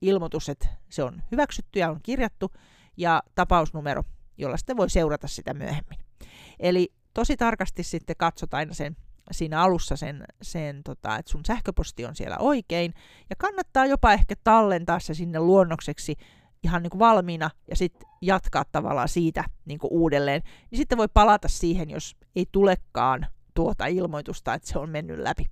ilmoitus, 0.00 0.48
että 0.48 0.68
se 0.90 1.02
on 1.02 1.22
hyväksytty 1.32 1.78
ja 1.78 1.90
on 1.90 2.00
kirjattu, 2.02 2.52
ja 2.96 3.22
tapausnumero, 3.34 4.02
jolla 4.38 4.56
sitten 4.56 4.76
voi 4.76 4.90
seurata 4.90 5.28
sitä 5.28 5.54
myöhemmin. 5.54 5.98
Eli 6.60 6.92
tosi 7.14 7.36
tarkasti 7.36 7.82
sitten 7.82 8.16
katsot 8.18 8.54
aina 8.54 8.74
sen 8.74 8.96
siinä 9.30 9.62
alussa 9.62 9.96
sen, 9.96 10.24
sen 10.42 10.82
tota, 10.82 11.16
että 11.16 11.30
sun 11.32 11.44
sähköposti 11.46 12.06
on 12.06 12.16
siellä 12.16 12.36
oikein, 12.38 12.94
ja 13.30 13.36
kannattaa 13.36 13.86
jopa 13.86 14.12
ehkä 14.12 14.34
tallentaa 14.44 15.00
se 15.00 15.14
sinne 15.14 15.40
luonnokseksi 15.40 16.16
ihan 16.62 16.82
niin 16.82 16.90
kuin 16.90 16.98
valmiina, 16.98 17.50
ja 17.70 17.76
sitten 17.76 18.08
jatkaa 18.20 18.64
tavallaan 18.72 19.08
siitä 19.08 19.44
niin 19.64 19.78
kuin 19.78 19.92
uudelleen, 19.92 20.42
niin 20.70 20.76
sitten 20.76 20.98
voi 20.98 21.08
palata 21.14 21.48
siihen, 21.48 21.90
jos 21.90 22.16
ei 22.36 22.46
tulekaan 22.52 23.26
tuota 23.54 23.86
ilmoitusta, 23.86 24.54
että 24.54 24.68
se 24.68 24.78
on 24.78 24.90
mennyt 24.90 25.18
läpi. 25.18 25.46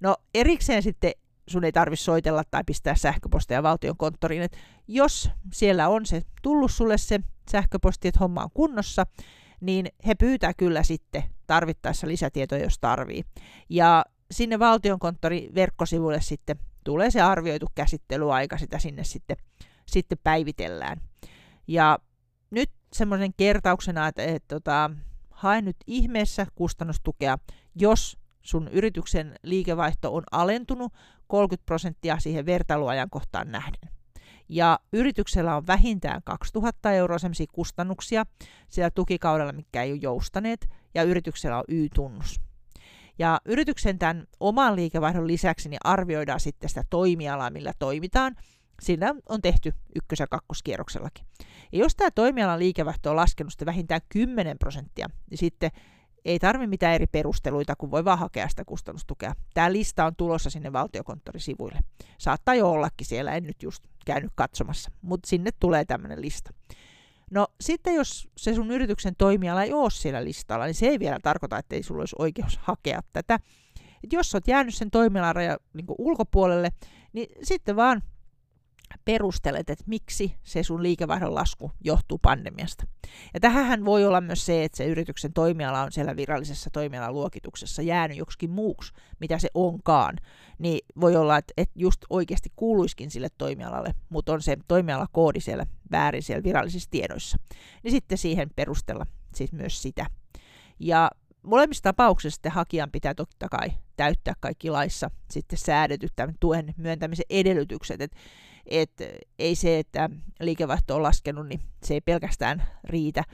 No 0.00 0.16
erikseen 0.34 0.82
sitten 0.82 1.12
sun 1.48 1.64
ei 1.64 1.72
tarvitse 1.72 2.04
soitella 2.04 2.42
tai 2.50 2.62
pistää 2.66 2.94
sähköpostia 2.94 3.62
valtion 3.62 3.96
konttoriin, 3.96 4.42
että 4.42 4.58
jos 4.88 5.30
siellä 5.52 5.88
on 5.88 6.06
se 6.06 6.22
tullut 6.42 6.70
sulle 6.70 6.98
se 6.98 7.20
sähköposti, 7.50 8.08
että 8.08 8.20
homma 8.20 8.42
on 8.42 8.50
kunnossa, 8.54 9.06
niin 9.60 9.86
he 10.06 10.14
pyytää 10.14 10.54
kyllä 10.54 10.82
sitten 10.82 11.22
tarvittaessa 11.46 12.06
lisätietoja, 12.06 12.64
jos 12.64 12.78
tarvii. 12.78 13.24
Ja 13.68 14.04
sinne 14.30 14.58
valtionkonttorin 14.58 15.54
verkkosivuille 15.54 16.20
sitten 16.20 16.56
tulee 16.84 17.10
se 17.10 17.20
arvioitu 17.20 17.66
käsittelyaika, 17.74 18.58
sitä 18.58 18.78
sinne 18.78 19.04
sitten, 19.04 19.36
sitten 19.86 20.18
päivitellään. 20.24 21.00
Ja 21.66 21.98
nyt 22.50 22.70
semmoisen 22.92 23.34
kertauksena, 23.36 24.08
että, 24.08 24.22
että, 24.22 24.36
että 24.36 24.54
tota, 24.54 24.90
hae 25.30 25.62
nyt 25.62 25.76
ihmeessä 25.86 26.46
kustannustukea, 26.54 27.38
jos 27.74 28.18
sun 28.42 28.68
yrityksen 28.68 29.34
liikevaihto 29.42 30.14
on 30.14 30.22
alentunut 30.32 30.92
30 31.26 31.66
prosenttia 31.66 32.18
siihen 32.18 32.46
vertailuajankohtaan 32.46 33.50
nähden 33.50 33.95
ja 34.48 34.78
yrityksellä 34.92 35.56
on 35.56 35.66
vähintään 35.66 36.22
2000 36.24 36.92
euroa 36.92 37.18
sellaisia 37.18 37.46
kustannuksia 37.52 38.26
sillä 38.68 38.90
tukikaudella, 38.90 39.52
mikä 39.52 39.82
ei 39.82 39.92
ole 39.92 39.98
joustaneet, 40.02 40.68
ja 40.94 41.02
yrityksellä 41.02 41.58
on 41.58 41.64
Y-tunnus. 41.68 42.40
Ja 43.18 43.40
yrityksen 43.44 43.98
tämän 43.98 44.26
oman 44.40 44.76
liikevaihdon 44.76 45.26
lisäksi 45.26 45.68
niin 45.68 45.80
arvioidaan 45.84 46.40
sitten 46.40 46.68
sitä 46.68 46.84
toimialaa, 46.90 47.50
millä 47.50 47.72
toimitaan. 47.78 48.36
Sillä 48.82 49.14
on 49.28 49.42
tehty 49.42 49.72
ykkös- 49.94 50.20
ja 50.20 50.26
kakkoskierroksellakin. 50.26 51.26
Ja 51.72 51.78
jos 51.78 51.96
tämä 51.96 52.10
toimialan 52.10 52.58
liikevaihto 52.58 53.10
on 53.10 53.16
laskenut 53.16 53.52
vähintään 53.66 54.00
10 54.08 54.58
prosenttia, 54.58 55.06
niin 55.30 55.38
sitten 55.38 55.70
ei 56.26 56.38
tarvi 56.38 56.66
mitään 56.66 56.94
eri 56.94 57.06
perusteluita, 57.06 57.76
kun 57.76 57.90
voi 57.90 58.04
vaan 58.04 58.18
hakea 58.18 58.48
sitä 58.48 58.64
kustannustukea. 58.64 59.32
Tämä 59.54 59.72
lista 59.72 60.04
on 60.04 60.16
tulossa 60.16 60.50
sinne 60.50 60.72
valtiokonttorisivuille. 60.72 61.78
Saattaa 62.18 62.54
jo 62.54 62.70
ollakin 62.70 63.06
siellä, 63.06 63.32
en 63.32 63.44
nyt 63.44 63.62
just 63.62 63.84
käynyt 64.06 64.32
katsomassa, 64.34 64.90
mutta 65.02 65.28
sinne 65.28 65.50
tulee 65.60 65.84
tämmöinen 65.84 66.20
lista. 66.20 66.50
No 67.30 67.46
sitten 67.60 67.94
jos 67.94 68.28
se 68.36 68.54
sun 68.54 68.70
yrityksen 68.70 69.14
toimiala 69.18 69.62
ei 69.62 69.72
ole 69.72 69.90
siellä 69.90 70.24
listalla, 70.24 70.64
niin 70.64 70.74
se 70.74 70.86
ei 70.86 70.98
vielä 70.98 71.18
tarkoita, 71.22 71.58
että 71.58 71.76
ei 71.76 71.82
sulla 71.82 72.02
olisi 72.02 72.16
oikeus 72.18 72.58
hakea 72.62 73.00
tätä. 73.12 73.38
Et 74.04 74.12
jos 74.12 74.34
olet 74.34 74.48
jäänyt 74.48 74.74
sen 74.74 74.90
toimialan 74.90 75.34
raja 75.34 75.56
niin 75.74 75.86
ulkopuolelle, 75.98 76.70
niin 77.12 77.28
sitten 77.42 77.76
vaan 77.76 78.02
perustelet, 79.04 79.70
että 79.70 79.84
miksi 79.86 80.36
se 80.42 80.62
sun 80.62 80.82
liikevaihdon 80.82 81.34
lasku 81.34 81.72
johtuu 81.84 82.18
pandemiasta. 82.18 82.86
Ja 83.34 83.40
tähän 83.40 83.84
voi 83.84 84.06
olla 84.06 84.20
myös 84.20 84.46
se, 84.46 84.64
että 84.64 84.76
se 84.76 84.86
yrityksen 84.86 85.32
toimiala 85.32 85.82
on 85.82 85.92
siellä 85.92 86.16
virallisessa 86.16 86.70
toimialaluokituksessa 86.70 87.82
jäänyt 87.82 88.16
joksikin 88.16 88.50
muuksi, 88.50 88.92
mitä 89.20 89.38
se 89.38 89.48
onkaan. 89.54 90.16
Niin 90.58 90.86
voi 91.00 91.16
olla, 91.16 91.36
että, 91.36 91.52
että 91.56 91.78
just 91.78 92.00
oikeasti 92.10 92.52
kuuluiskin 92.56 93.10
sille 93.10 93.28
toimialalle, 93.38 93.94
mutta 94.08 94.32
on 94.32 94.42
se 94.42 94.56
toimialakoodi 94.68 95.40
siellä 95.40 95.66
väärin 95.90 96.22
siellä 96.22 96.42
virallisissa 96.42 96.90
tiedoissa. 96.90 97.38
Niin 97.82 97.92
sitten 97.92 98.18
siihen 98.18 98.50
perustella 98.56 99.06
siis 99.34 99.52
myös 99.52 99.82
sitä. 99.82 100.06
Ja 100.78 101.10
molemmissa 101.46 101.82
tapauksissa 101.82 102.34
sitten 102.34 102.52
hakijan 102.52 102.90
pitää 102.90 103.14
totta 103.14 103.48
kai 103.48 103.68
täyttää 103.96 104.34
kaikki 104.40 104.70
laissa 104.70 105.10
sitten 105.30 105.58
säädetyt 105.58 106.12
tämän 106.16 106.34
tuen 106.40 106.74
myöntämisen 106.76 107.26
edellytykset. 107.30 108.00
Että 108.00 108.16
et 108.66 108.90
ei 109.38 109.54
se, 109.54 109.78
että 109.78 110.10
liikevaihto 110.40 110.96
on 110.96 111.02
laskenut, 111.02 111.48
niin 111.48 111.60
se 111.82 111.94
ei 111.94 112.00
pelkästään 112.00 112.62
riitä. 112.84 113.24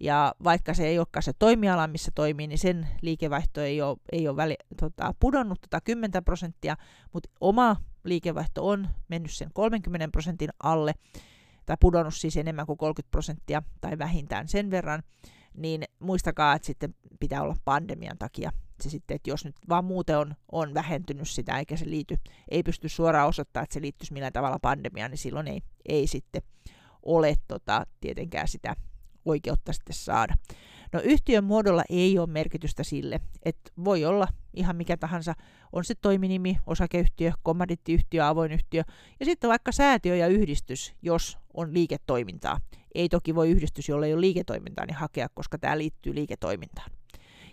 Ja 0.00 0.34
vaikka 0.44 0.74
se 0.74 0.86
ei 0.86 0.98
olekaan 0.98 1.22
se 1.22 1.32
toimiala, 1.32 1.86
missä 1.86 2.12
toimii, 2.14 2.46
niin 2.46 2.58
sen 2.58 2.88
liikevaihto 3.02 3.60
ei 3.60 3.82
ole, 3.82 3.96
ei 4.12 4.28
ole 4.28 4.36
väli, 4.36 4.56
tota, 4.80 5.14
pudonnut 5.20 5.60
tota 5.60 5.80
10 5.80 6.24
prosenttia, 6.24 6.76
mutta 7.12 7.30
oma 7.40 7.76
liikevaihto 8.04 8.68
on 8.68 8.88
mennyt 9.08 9.30
sen 9.30 9.50
30 9.52 10.08
prosentin 10.12 10.50
alle, 10.62 10.94
tai 11.66 11.76
pudonnut 11.80 12.14
siis 12.14 12.36
enemmän 12.36 12.66
kuin 12.66 12.78
30 12.78 13.10
prosenttia, 13.10 13.62
tai 13.80 13.98
vähintään 13.98 14.48
sen 14.48 14.70
verran, 14.70 15.02
niin 15.56 15.82
muistakaa, 15.98 16.54
että 16.54 16.66
sitten 16.66 16.94
pitää 17.20 17.42
olla 17.42 17.56
pandemian 17.64 18.18
takia 18.18 18.50
se 18.82 18.90
sitten, 18.90 19.14
että 19.14 19.30
jos 19.30 19.44
nyt 19.44 19.56
vaan 19.68 19.84
muuten 19.84 20.18
on, 20.18 20.34
on 20.52 20.74
vähentynyt 20.74 21.28
sitä, 21.28 21.58
eikä 21.58 21.76
se 21.76 21.90
liity, 21.90 22.18
ei 22.50 22.62
pysty 22.62 22.88
suoraan 22.88 23.28
osoittamaan, 23.28 23.64
että 23.64 23.74
se 23.74 23.80
liittyisi 23.80 24.12
millään 24.12 24.32
tavalla 24.32 24.58
pandemiaan, 24.62 25.10
niin 25.10 25.18
silloin 25.18 25.48
ei, 25.48 25.62
ei 25.88 26.06
sitten 26.06 26.42
ole 27.02 27.36
tota, 27.48 27.86
tietenkään 28.00 28.48
sitä 28.48 28.76
oikeutta 29.24 29.72
sitten 29.72 29.94
saada. 29.94 30.34
No 30.92 31.00
yhtiön 31.04 31.44
muodolla 31.44 31.82
ei 31.88 32.18
ole 32.18 32.26
merkitystä 32.26 32.84
sille, 32.84 33.20
että 33.42 33.70
voi 33.84 34.04
olla 34.04 34.28
ihan 34.54 34.76
mikä 34.76 34.96
tahansa, 34.96 35.34
on 35.72 35.84
se 35.84 35.94
toiminimi, 35.94 36.56
osakeyhtiö, 36.66 37.32
kommandittiyhtiö, 37.42 38.26
avoin 38.26 38.52
yhtiö, 38.52 38.82
ja 39.20 39.26
sitten 39.26 39.50
vaikka 39.50 39.72
säätiö 39.72 40.16
ja 40.16 40.26
yhdistys, 40.26 40.94
jos 41.02 41.38
on 41.54 41.74
liiketoimintaa. 41.74 42.60
Ei 42.94 43.08
toki 43.08 43.34
voi 43.34 43.50
yhdistys, 43.50 43.88
jolla 43.88 44.06
ei 44.06 44.12
ole 44.12 44.20
liiketoimintaa, 44.20 44.86
niin 44.86 44.96
hakea, 44.96 45.28
koska 45.34 45.58
tämä 45.58 45.78
liittyy 45.78 46.14
liiketoimintaan. 46.14 46.90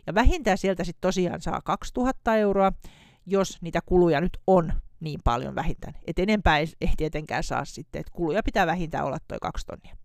Ja 0.07 0.13
vähintään 0.15 0.57
sieltä 0.57 0.83
sitten 0.83 1.01
tosiaan 1.01 1.41
saa 1.41 1.61
2000 1.61 2.35
euroa, 2.35 2.71
jos 3.25 3.61
niitä 3.61 3.79
kuluja 3.85 4.21
nyt 4.21 4.37
on 4.47 4.73
niin 4.99 5.19
paljon 5.23 5.55
vähintään. 5.55 5.93
Et 6.07 6.19
enempää 6.19 6.57
ei, 6.57 6.67
ei 6.81 6.91
tietenkään 6.97 7.43
saa 7.43 7.65
sitten, 7.65 7.99
että 7.99 8.11
kuluja 8.11 8.43
pitää 8.43 8.67
vähintään 8.67 9.05
olla 9.05 9.17
toi 9.27 9.37
kaksi 9.41 9.65
tonnia. 9.65 9.95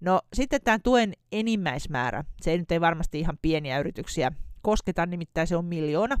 No 0.00 0.20
sitten 0.32 0.60
tämä 0.64 0.78
tuen 0.78 1.12
enimmäismäärä, 1.32 2.24
se 2.42 2.50
ei 2.50 2.58
nyt 2.58 2.72
ei 2.72 2.80
varmasti 2.80 3.20
ihan 3.20 3.38
pieniä 3.42 3.78
yrityksiä 3.78 4.32
kosketa, 4.62 5.06
nimittäin 5.06 5.46
se 5.46 5.56
on 5.56 5.64
miljoona. 5.64 6.16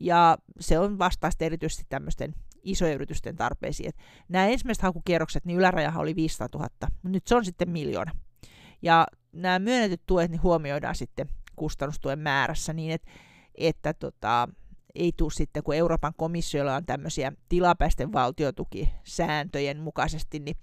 Ja 0.00 0.38
se 0.60 0.78
on 0.78 0.98
vastaasti 0.98 1.44
erityisesti 1.44 1.84
tämmöisten 1.88 2.34
isojen 2.66 2.94
yritysten 2.94 3.36
tarpeisiin. 3.36 3.88
Et 3.88 3.96
nämä 4.28 4.46
ensimmäiset 4.46 4.82
hakukierrokset, 4.82 5.44
niin 5.44 5.58
ylärajahan 5.58 6.02
oli 6.02 6.16
500 6.16 6.48
000, 6.54 6.68
mutta 6.80 7.08
nyt 7.08 7.26
se 7.26 7.34
on 7.34 7.44
sitten 7.44 7.70
miljoona. 7.70 8.12
Ja 8.82 9.06
nämä 9.32 9.58
myönnetyt 9.58 10.02
tuet 10.06 10.30
niin 10.30 10.42
huomioidaan 10.42 10.94
sitten 10.94 11.28
kustannustuen 11.56 12.18
määrässä 12.18 12.72
niin, 12.72 12.92
että, 12.92 13.10
että 13.54 13.94
tota, 13.94 14.48
ei 14.94 15.12
tule 15.16 15.30
sitten, 15.30 15.62
kun 15.62 15.74
Euroopan 15.74 16.12
komissiolla 16.16 16.76
on 16.76 16.86
tämmöisiä 16.86 17.32
tilapäisten 17.48 18.12
valtiotukisääntöjen 18.12 19.80
mukaisesti, 19.80 20.38
niin 20.38 20.56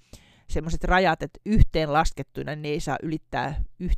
semmoiset 0.50 0.84
rajat, 0.84 1.24
että 1.24 1.40
yhteen 1.46 1.94
laskettuina 1.94 2.56
ne 2.56 2.68
ei 2.68 2.80
saa 2.80 2.98
ylittää 3.04 3.64
1,8 3.84 3.90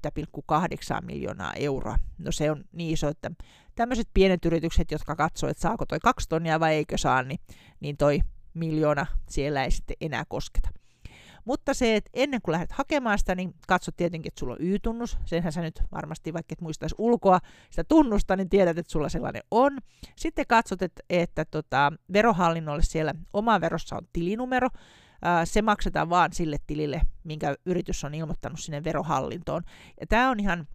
miljoonaa 1.05 1.53
euroa. 1.53 1.97
No 2.17 2.31
se 2.31 2.51
on 2.51 2.63
niin 2.71 2.93
iso, 2.93 3.07
että 3.07 3.31
tämmöiset 3.75 4.07
pienet 4.13 4.45
yritykset, 4.45 4.91
jotka 4.91 5.15
katsoo, 5.15 5.49
että 5.49 5.61
saako 5.61 5.85
toi 5.85 5.99
kaksi 5.99 6.29
tonnia 6.29 6.59
vai 6.59 6.73
eikö 6.73 6.97
saa, 6.97 7.23
niin, 7.23 7.39
niin 7.79 7.97
toi 7.97 8.19
miljoona 8.53 9.05
siellä 9.29 9.63
ei 9.63 9.71
sitten 9.71 9.97
enää 10.01 10.23
kosketa. 10.27 10.69
Mutta 11.45 11.73
se, 11.73 11.95
että 11.95 12.09
ennen 12.13 12.41
kuin 12.41 12.53
lähdet 12.53 12.71
hakemaan 12.71 13.19
sitä, 13.19 13.35
niin 13.35 13.55
katso 13.67 13.91
tietenkin, 13.91 14.29
että 14.29 14.39
sulla 14.39 14.53
on 14.53 14.61
Y-tunnus. 14.61 15.17
Senhän 15.25 15.53
sä 15.53 15.61
nyt 15.61 15.81
varmasti, 15.91 16.33
vaikka 16.33 16.53
et 16.53 16.61
muistaisi 16.61 16.95
ulkoa 16.97 17.39
sitä 17.69 17.83
tunnusta, 17.83 18.35
niin 18.35 18.49
tiedät, 18.49 18.77
että 18.77 18.91
sulla 18.91 19.09
sellainen 19.09 19.41
on. 19.51 19.77
Sitten 20.15 20.45
katsot, 20.47 20.81
että, 20.81 21.03
että 21.09 21.45
tota, 21.45 21.93
verohallinnolle 22.13 22.83
siellä 22.83 23.13
oma 23.33 23.61
verossa 23.61 23.95
on 23.95 24.07
tilinumero. 24.13 24.69
Se 25.43 25.61
maksetaan 25.61 26.09
vaan 26.09 26.33
sille 26.33 26.57
tilille, 26.67 27.01
minkä 27.23 27.55
yritys 27.65 28.03
on 28.03 28.15
ilmoittanut 28.15 28.59
sinne 28.59 28.83
verohallintoon. 28.83 29.63
Ja 29.99 30.07
tämä 30.07 30.29
on 30.29 30.39
ihan 30.39 30.67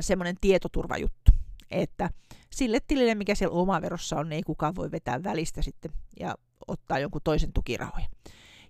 semmoinen 0.00 0.36
tietoturvajuttu, 0.40 1.25
että 1.70 2.10
sille 2.50 2.78
tilille, 2.86 3.14
mikä 3.14 3.34
siellä 3.34 3.56
oma 3.56 3.82
verossa 3.82 4.16
on, 4.16 4.28
niin 4.28 4.36
ei 4.36 4.42
kukaan 4.42 4.76
voi 4.76 4.90
vetää 4.90 5.22
välistä 5.24 5.62
sitten 5.62 5.92
ja 6.20 6.34
ottaa 6.68 6.98
jonkun 6.98 7.20
toisen 7.24 7.52
tukirahoja. 7.52 8.06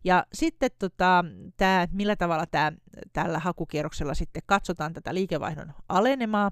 Ja 0.04 0.26
sitten 0.32 0.70
tota, 0.78 1.24
tää, 1.56 1.88
millä 1.92 2.16
tavalla 2.16 2.46
tää, 2.46 2.72
tällä 3.12 3.38
hakukierroksella 3.38 4.14
sitten 4.14 4.42
katsotaan 4.46 4.92
tätä 4.92 5.14
liikevaihdon 5.14 5.72
alenemaa, 5.88 6.50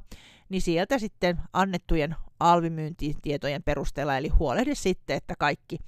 niin 0.49 0.63
sieltä 0.63 0.99
sitten 0.99 1.41
annettujen 1.53 2.17
alvimyyntitietojen 2.41 3.63
perusteella, 3.63 4.17
eli 4.17 4.29
huolehdi 4.29 4.75
sitten, 4.75 5.17
että 5.17 5.35
kaikki 5.39 5.79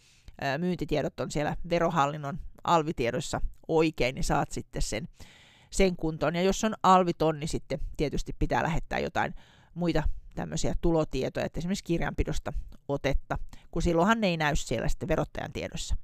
myyntitiedot 0.59 1.21
on 1.21 1.31
siellä 1.31 1.57
verohallinnon 1.71 2.39
alvitiedoissa 2.65 3.41
oikein, 3.69 4.15
niin 4.15 4.25
saat 4.25 4.53
sitten 4.53 4.83
sen, 4.83 5.09
sen 5.71 5.97
kuntoon. 5.97 6.35
Ja 6.35 6.43
jos 6.43 6.65
on 6.65 6.75
alviton, 6.83 7.41
niin 7.41 7.49
sitten 7.49 7.81
tietysti 7.97 8.33
pitää 8.39 8.63
lähettää 8.63 8.99
jotain 8.99 9.35
muita 9.75 10.03
tämmöisiä 10.37 10.75
tulotietoja, 10.81 11.47
että 11.47 11.61
esimerkiksi 11.61 11.85
kirjanpidosta 11.85 12.53
otetta, 12.89 13.39
kun 13.71 13.83
silloinhan 13.83 14.21
ne 14.21 14.27
ei 14.27 14.37
näy 14.37 14.57
siellä 14.57 14.89
sitten 14.89 15.09
verottajan 15.09 15.53
tiedossa. 15.53 15.97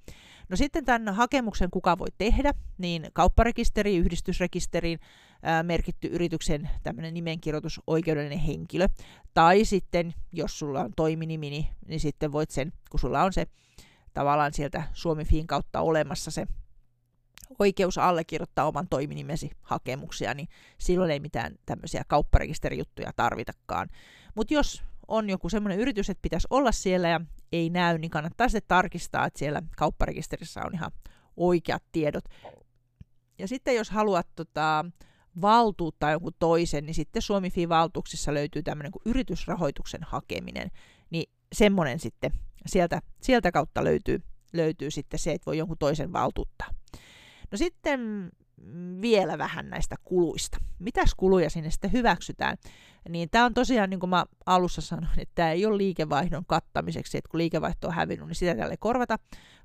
No 0.49 0.57
sitten 0.57 0.85
tämän 0.85 1.15
hakemuksen 1.15 1.71
kuka 1.71 1.99
voi 1.99 2.09
tehdä, 2.19 2.53
niin 2.79 3.07
kaupparekisteri, 3.13 3.97
yhdistysrekisteriin 3.97 4.99
ää, 5.43 5.63
merkitty 5.63 6.09
yrityksen 6.09 6.71
tämmöinen 6.83 7.15
nimenkirjoitus 7.15 7.81
oikeudellinen 7.87 8.39
henkilö. 8.39 8.89
Tai 9.35 9.65
sitten, 9.65 10.15
jos 10.33 10.59
sulla 10.59 10.81
on 10.81 10.93
toiminimi, 10.97 11.51
niin, 11.51 11.67
niin 11.87 12.01
sitten 12.01 12.33
voit 12.33 12.51
sen, 12.51 12.73
kun 12.91 13.01
sulla 13.01 13.23
on 13.23 13.33
se 13.33 13.47
tavallaan 14.15 14.53
sieltä 14.55 14.83
Suomi-Fiin 14.93 15.47
kautta 15.47 15.81
olemassa 15.81 16.31
se 16.31 16.47
oikeus 17.59 17.99
allekirjoittaa 17.99 18.67
oman 18.67 18.89
toiminimesi 18.89 19.51
hakemuksia, 19.63 20.35
niin 20.35 20.49
silloin 20.79 21.11
ei 21.11 21.21
mitään 21.21 21.55
tämmöisiä 21.67 22.05
kaupparekisterijuttuja 22.09 23.13
tarvitakaan. 23.17 23.89
Mutta 24.35 24.55
jos 24.55 24.83
on 25.09 25.31
joku 25.31 25.49
semmoinen 25.49 25.81
yritys, 25.81 26.11
että 26.11 26.23
pitäisi 26.23 26.47
olla 26.51 26.73
siellä 26.73 27.09
ja 27.09 27.21
ei 27.53 27.71
näy, 27.71 27.99
niin 27.99 28.11
kannattaa 28.11 28.49
sitten 28.49 28.69
tarkistaa, 28.69 29.27
että 29.27 29.39
siellä 29.39 29.63
kaupparekisterissä 29.77 30.61
on 30.65 30.75
ihan 30.75 30.93
oikeat 31.37 31.83
tiedot. 31.93 32.25
Ja 33.39 33.49
sitten 33.49 33.75
jos 33.75 33.91
haluat 33.91 34.27
tota, 34.37 34.85
valtuuttaa 35.41 36.11
jonkun 36.11 36.33
toisen, 36.39 36.87
niin 36.87 36.95
sitten 36.95 37.23
Suomi 37.23 37.51
valtuuksissa 37.69 38.35
löytyy 38.35 38.63
tämmöinen 38.63 38.93
kuin 38.93 39.03
yritysrahoituksen 39.05 40.01
hakeminen, 40.03 40.71
niin 41.11 41.31
semmoinen 41.53 41.99
sitten 41.99 42.33
sieltä, 42.67 43.03
sieltä 43.21 43.53
kautta 43.53 43.85
löytyy, 43.85 44.23
löytyy 44.53 44.91
sitten 44.91 45.19
se, 45.19 45.33
että 45.33 45.47
voi 45.47 45.59
jonkun 45.59 45.79
toisen 45.79 46.13
valtuuttaa. 46.13 46.69
No 47.53 47.59
sitten 47.59 48.31
vielä 49.01 49.39
vähän 49.39 49.71
näistä 49.71 49.97
kuluista. 50.05 50.59
Mitäs 50.79 51.15
kuluja 51.15 51.51
sinne 51.51 51.71
sitten 51.71 51.93
hyväksytään? 51.93 52.57
Niin 53.09 53.31
tämä 53.31 53.45
on 53.45 53.55
tosiaan, 53.55 53.91
niin 53.91 54.01
kuin 54.01 54.11
mä 54.11 54.25
alussa 54.47 54.81
sanoin, 54.81 55.21
että 55.21 55.33
tämä 55.35 55.51
ei 55.51 55.67
ole 55.67 55.77
liikevaihdon 55.77 56.45
kattamiseksi, 56.47 57.19
että 57.19 57.29
kun 57.31 57.39
liikevaihto 57.39 57.89
on 57.89 57.95
hävinnyt, 57.95 58.29
niin 58.29 58.35
sitä 58.35 58.55
tälle 58.55 58.77
korvata, 58.77 59.19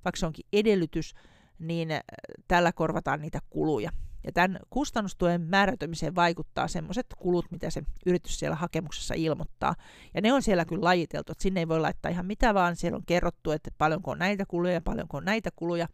vaikka 0.06 0.19
se 0.19 0.26
onkin 0.26 0.45
edellytys, 0.54 1.13
niin 1.60 1.91
äh, 1.91 2.02
tällä 2.47 2.71
korvataan 2.71 3.21
niitä 3.21 3.39
kuluja. 3.50 3.91
Ja 4.23 4.32
tämän 4.32 4.60
kustannustuen 4.69 5.41
määräytymiseen 5.41 6.15
vaikuttaa 6.15 6.67
semmoiset 6.67 7.06
kulut, 7.17 7.52
mitä 7.52 7.69
se 7.69 7.84
yritys 8.06 8.39
siellä 8.39 8.56
hakemuksessa 8.56 9.13
ilmoittaa. 9.17 9.76
Ja 10.13 10.21
ne 10.21 10.34
on 10.34 10.41
siellä 10.41 10.65
kyllä 10.65 10.84
lajiteltu, 10.84 11.32
että 11.32 11.41
sinne 11.41 11.60
ei 11.60 11.67
voi 11.67 11.80
laittaa 11.80 12.12
ihan 12.12 12.26
mitä 12.26 12.54
vaan, 12.54 12.76
siellä 12.76 12.95
on 12.95 13.06
kerrottu, 13.06 13.52
että 13.52 13.71
paljonko 13.78 14.12
on 14.12 14.19
näitä 14.19 14.45
kuluja 14.45 14.73
ja 14.73 14.82
paljonko 14.82 15.17
on 15.17 15.26
näitä 15.26 15.50
kuluja. 15.56 15.88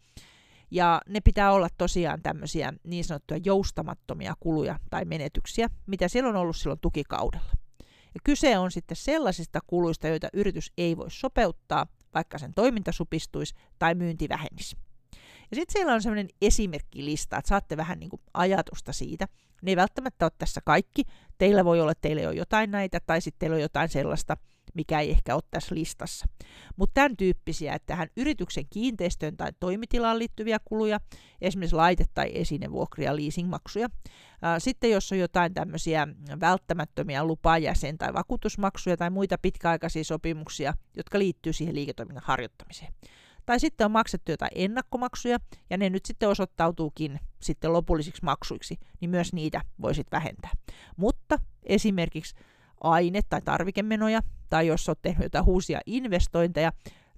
Ja 0.74 1.02
ne 1.10 1.22
pitää 1.22 1.52
olla 1.52 1.68
tosiaan 1.78 2.22
tämmöisiä 2.22 2.74
niin 2.84 3.04
sanottuja 3.04 3.40
joustamattomia 3.46 4.34
kuluja 4.40 4.80
tai 4.90 5.06
menetyksiä, 5.06 5.70
mitä 5.86 6.08
siellä 6.08 6.30
on 6.30 6.36
ollut 6.36 6.56
silloin 6.56 6.80
tukikaudella. 6.80 7.52
Ja 7.80 8.20
kyse 8.24 8.58
on 8.58 8.72
sitten 8.72 8.98
sellaisista 8.98 9.60
kuluista, 9.68 10.08
joita 10.08 10.28
yritys 10.34 10.72
ei 10.78 10.98
voi 10.98 11.12
sopeuttaa, 11.12 11.88
vaikka 12.14 12.38
sen 12.38 12.54
toiminta 12.54 12.92
supistuisi 12.92 13.56
tai 13.80 13.96
myynti 13.96 14.30
vähenisi. 14.30 14.78
Ja 15.52 15.56
sitten 15.56 15.74
siellä 15.74 15.94
on 15.94 16.02
sellainen 16.02 16.30
esimerkkilista, 16.42 17.38
että 17.38 17.50
saatte 17.50 17.78
vähän 17.78 18.00
niin 18.00 18.10
kuin 18.10 18.22
ajatusta 18.34 18.94
siitä. 18.94 19.28
Ne 19.62 19.72
ei 19.72 19.76
välttämättä 19.76 20.26
ole 20.26 20.32
tässä 20.38 20.62
kaikki. 20.66 21.04
Teillä 21.38 21.66
voi 21.66 21.82
olla, 21.82 21.92
että 21.92 22.02
teillä 22.02 22.30
on 22.30 22.38
jotain 22.38 22.72
näitä, 22.72 23.00
tai 23.00 23.22
sitten 23.22 23.40
teillä 23.40 23.56
on 23.56 23.62
jotain 23.62 23.90
sellaista, 23.90 24.38
mikä 24.74 25.00
ei 25.00 25.12
ehkä 25.12 25.36
ole 25.36 25.44
tässä 25.52 25.76
listassa. 25.76 26.26
Mutta 26.76 26.94
tämän 26.94 27.18
tyyppisiä, 27.18 27.74
että 27.74 27.86
tähän 27.86 28.08
yrityksen 28.18 28.66
kiinteistöön 28.70 29.38
tai 29.38 29.52
toimitilaan 29.60 30.20
liittyviä 30.20 30.60
kuluja, 30.66 31.00
esimerkiksi 31.42 31.76
laite- 31.76 32.06
tai 32.14 32.32
esinevuokria, 32.34 33.16
leasingmaksuja. 33.16 33.90
Sitten 34.58 34.92
jos 34.92 35.12
on 35.12 35.20
jotain 35.20 35.54
tämmöisiä 35.54 36.08
välttämättömiä 36.40 37.24
lupajäsen- 37.24 37.98
tai 37.98 38.14
vakuutusmaksuja 38.14 38.98
tai 38.98 39.10
muita 39.10 39.38
pitkäaikaisia 39.38 40.04
sopimuksia, 40.04 40.74
jotka 40.98 41.20
liittyy 41.20 41.54
siihen 41.54 41.76
liiketoiminnan 41.76 42.24
harjoittamiseen. 42.26 42.94
Tai 43.46 43.60
sitten 43.60 43.86
on 43.86 43.92
maksettu 43.92 44.32
jotain 44.32 44.52
ennakkomaksuja, 44.56 45.40
ja 45.70 45.78
ne 45.78 45.90
nyt 45.90 46.06
sitten 46.06 46.30
osoittautuukin 46.30 47.20
sitten 47.42 47.74
lopullisiksi 47.74 48.24
maksuiksi, 48.24 48.80
niin 49.00 49.10
myös 49.10 49.34
niitä 49.34 49.62
voisit 49.82 50.08
vähentää. 50.12 50.52
Mutta 50.98 51.40
esimerkiksi 51.64 52.36
aine- 52.82 53.22
tai 53.30 53.42
tarvikemenoja, 53.42 54.22
tai 54.54 54.68
jos 54.68 54.90
olet 54.90 55.02
tehnyt 55.02 55.24
jotain 55.24 55.46
uusia 55.48 55.80
investointeja, 55.86 56.72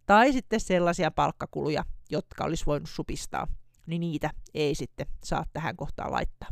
tai 0.06 0.34
sitten 0.34 0.60
sellaisia 0.60 1.12
palkkakuluja, 1.12 1.84
jotka 2.10 2.44
olisi 2.44 2.66
voinut 2.66 2.90
supistaa, 2.90 3.48
niin 3.86 4.00
niitä 4.00 4.30
ei 4.54 4.76
sitten 4.76 5.08
saa 5.24 5.46
tähän 5.54 5.76
kohtaan 5.76 6.12
laittaa. 6.12 6.50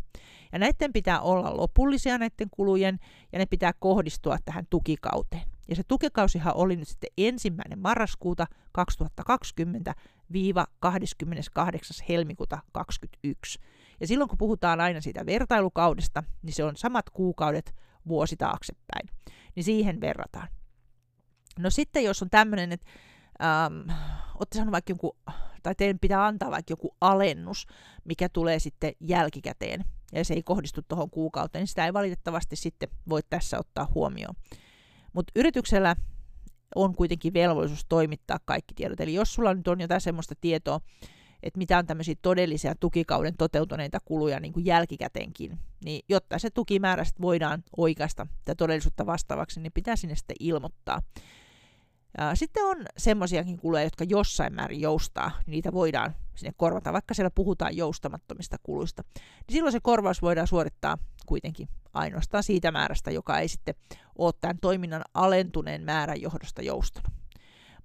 Ja 0.52 0.60
näiden 0.60 0.94
pitää 0.94 1.22
olla 1.22 1.58
lopullisia 1.58 2.18
näiden 2.18 2.50
kulujen, 2.52 3.00
ja 3.32 3.40
ne 3.40 3.46
pitää 3.46 3.74
kohdistua 3.80 4.38
tähän 4.46 4.68
tukikauteen. 4.70 5.42
Ja 5.68 5.76
se 5.76 5.84
tukikausihan 5.88 6.56
oli 6.56 6.76
nyt 6.76 6.88
sitten 6.88 7.10
ensimmäinen 7.18 7.80
marraskuuta 7.80 8.48
2020 8.72 9.96
viiva 10.32 10.68
28. 10.80 12.06
helmikuuta 12.10 12.56
2021. 12.72 13.60
Ja 14.00 14.08
silloin 14.08 14.30
kun 14.30 14.38
puhutaan 14.38 14.82
aina 14.82 15.02
siitä 15.02 15.26
vertailukaudesta, 15.26 16.24
niin 16.42 16.54
se 16.54 16.64
on 16.64 16.78
samat 16.78 17.10
kuukaudet 17.10 17.76
vuosi 18.08 18.38
taaksepäin. 18.38 19.10
Niin 19.56 19.64
siihen 19.64 20.02
verrataan. 20.02 20.48
No 21.60 21.70
sitten 21.70 22.04
jos 22.04 22.22
on 22.22 22.30
tämmöinen, 22.30 22.72
että 22.72 22.88
ähm, 23.44 23.90
olette 24.36 24.56
saanut 24.56 24.72
vaikka 24.72 24.92
joku, 24.92 25.18
tai 25.64 25.76
teidän 25.76 26.00
pitää 26.00 26.26
antaa 26.26 26.52
vaikka 26.52 26.72
joku 26.72 26.96
alennus, 27.02 27.68
mikä 28.06 28.30
tulee 28.30 28.60
sitten 28.60 28.94
jälkikäteen, 29.00 29.86
ja 30.12 30.26
se 30.26 30.34
ei 30.34 30.44
kohdistu 30.44 30.82
tuohon 30.88 31.10
kuukauteen, 31.10 31.62
niin 31.62 31.68
sitä 31.68 31.86
ei 31.86 31.94
valitettavasti 31.94 32.56
sitten 32.56 32.90
voi 33.10 33.22
tässä 33.30 33.60
ottaa 33.60 33.92
huomioon. 33.96 34.36
Mutta 35.14 35.32
yrityksellä 35.36 35.96
on 36.76 36.96
kuitenkin 36.96 37.34
velvollisuus 37.34 37.86
toimittaa 37.90 38.40
kaikki 38.46 38.74
tiedot. 38.74 39.00
Eli 39.00 39.14
jos 39.14 39.34
sulla 39.34 39.54
nyt 39.54 39.68
on 39.68 39.82
jotain 39.82 40.02
semmoista 40.02 40.36
tietoa, 40.42 40.80
että 41.44 41.58
mitä 41.58 41.78
on 41.78 41.86
tämmöisiä 41.86 42.16
todellisia 42.22 42.76
tukikauden 42.80 43.38
toteutuneita 43.38 44.00
kuluja 44.06 44.40
niin 44.40 44.54
kuin 44.54 44.66
jälkikäteenkin, 44.66 45.60
niin 45.86 46.06
jotta 46.10 46.40
se 46.40 46.50
tukimäärä 46.50 47.04
voidaan 47.22 47.64
oikaista 47.78 48.28
tätä 48.46 48.56
todellisuutta 48.56 49.06
vastaavaksi, 49.06 49.60
niin 49.60 49.72
pitää 49.72 49.96
sinne 49.96 50.16
sitten 50.16 50.36
ilmoittaa. 50.40 51.02
Sitten 52.34 52.64
on 52.64 52.86
semmoisiakin 52.98 53.58
kuluja, 53.58 53.84
jotka 53.84 54.04
jossain 54.04 54.54
määrin 54.54 54.82
joustaa, 54.82 55.32
niitä 55.48 55.74
voidaan 55.74 56.16
sinne 56.36 56.54
korvata, 56.58 56.94
vaikka 56.94 57.14
siellä 57.14 57.32
puhutaan 57.36 57.78
joustamattomista 57.78 58.58
kuluista. 58.64 59.04
Niin 59.16 59.54
silloin 59.54 59.72
se 59.72 59.80
korvaus 59.80 60.22
voidaan 60.22 60.48
suorittaa 60.48 60.98
kuitenkin 61.26 61.70
ainoastaan 61.94 62.44
siitä 62.44 62.72
määrästä, 62.72 63.12
joka 63.12 63.40
ei 63.40 63.48
sitten 63.48 63.76
ole 64.18 64.34
tämän 64.42 64.58
toiminnan 64.62 65.02
alentuneen 65.14 65.84
määrän 65.84 66.22
johdosta 66.22 66.62
joustanut. 66.62 67.14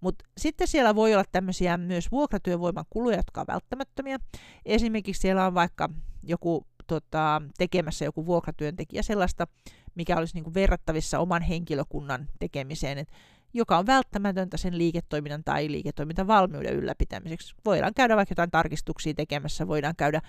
Mutta 0.01 0.25
sitten 0.39 0.69
siellä 0.69 0.95
voi 0.95 1.15
olla 1.15 1.25
tämmöisiä 1.33 1.77
myös 1.77 2.11
vuokratyövoiman 2.11 2.85
kuluja, 2.91 3.17
jotka 3.17 3.41
on 3.41 3.47
välttämättömiä. 3.47 4.19
Esimerkiksi 4.65 5.21
siellä 5.21 5.47
on 5.47 5.55
vaikka 5.55 5.89
joku 6.23 6.67
tota, 6.87 7.43
tekemässä 7.59 8.05
joku 8.05 8.27
vuokratyöntekijä 8.27 9.03
sellaista, 9.03 9.47
mikä 9.95 10.17
olisi 10.17 10.35
niin 10.35 10.45
kuin 10.45 10.55
verrattavissa 10.55 11.19
oman 11.19 11.43
henkilökunnan 11.43 12.29
tekemiseen, 12.39 12.99
et, 12.99 13.09
joka 13.55 13.79
on 13.79 13.87
välttämätöntä 13.87 14.57
sen 14.57 14.79
liiketoiminnan 14.79 15.45
tai 15.45 15.71
liiketoimintavalmiuden 15.71 16.75
ylläpitämiseksi. 16.75 17.55
Voidaan 17.65 17.95
käydä 17.95 18.17
vaikka 18.17 18.33
jotain 18.33 18.51
tarkistuksia 18.51 19.15
tekemässä, 19.15 19.69
voidaan 19.69 19.97
käydä 19.97 20.21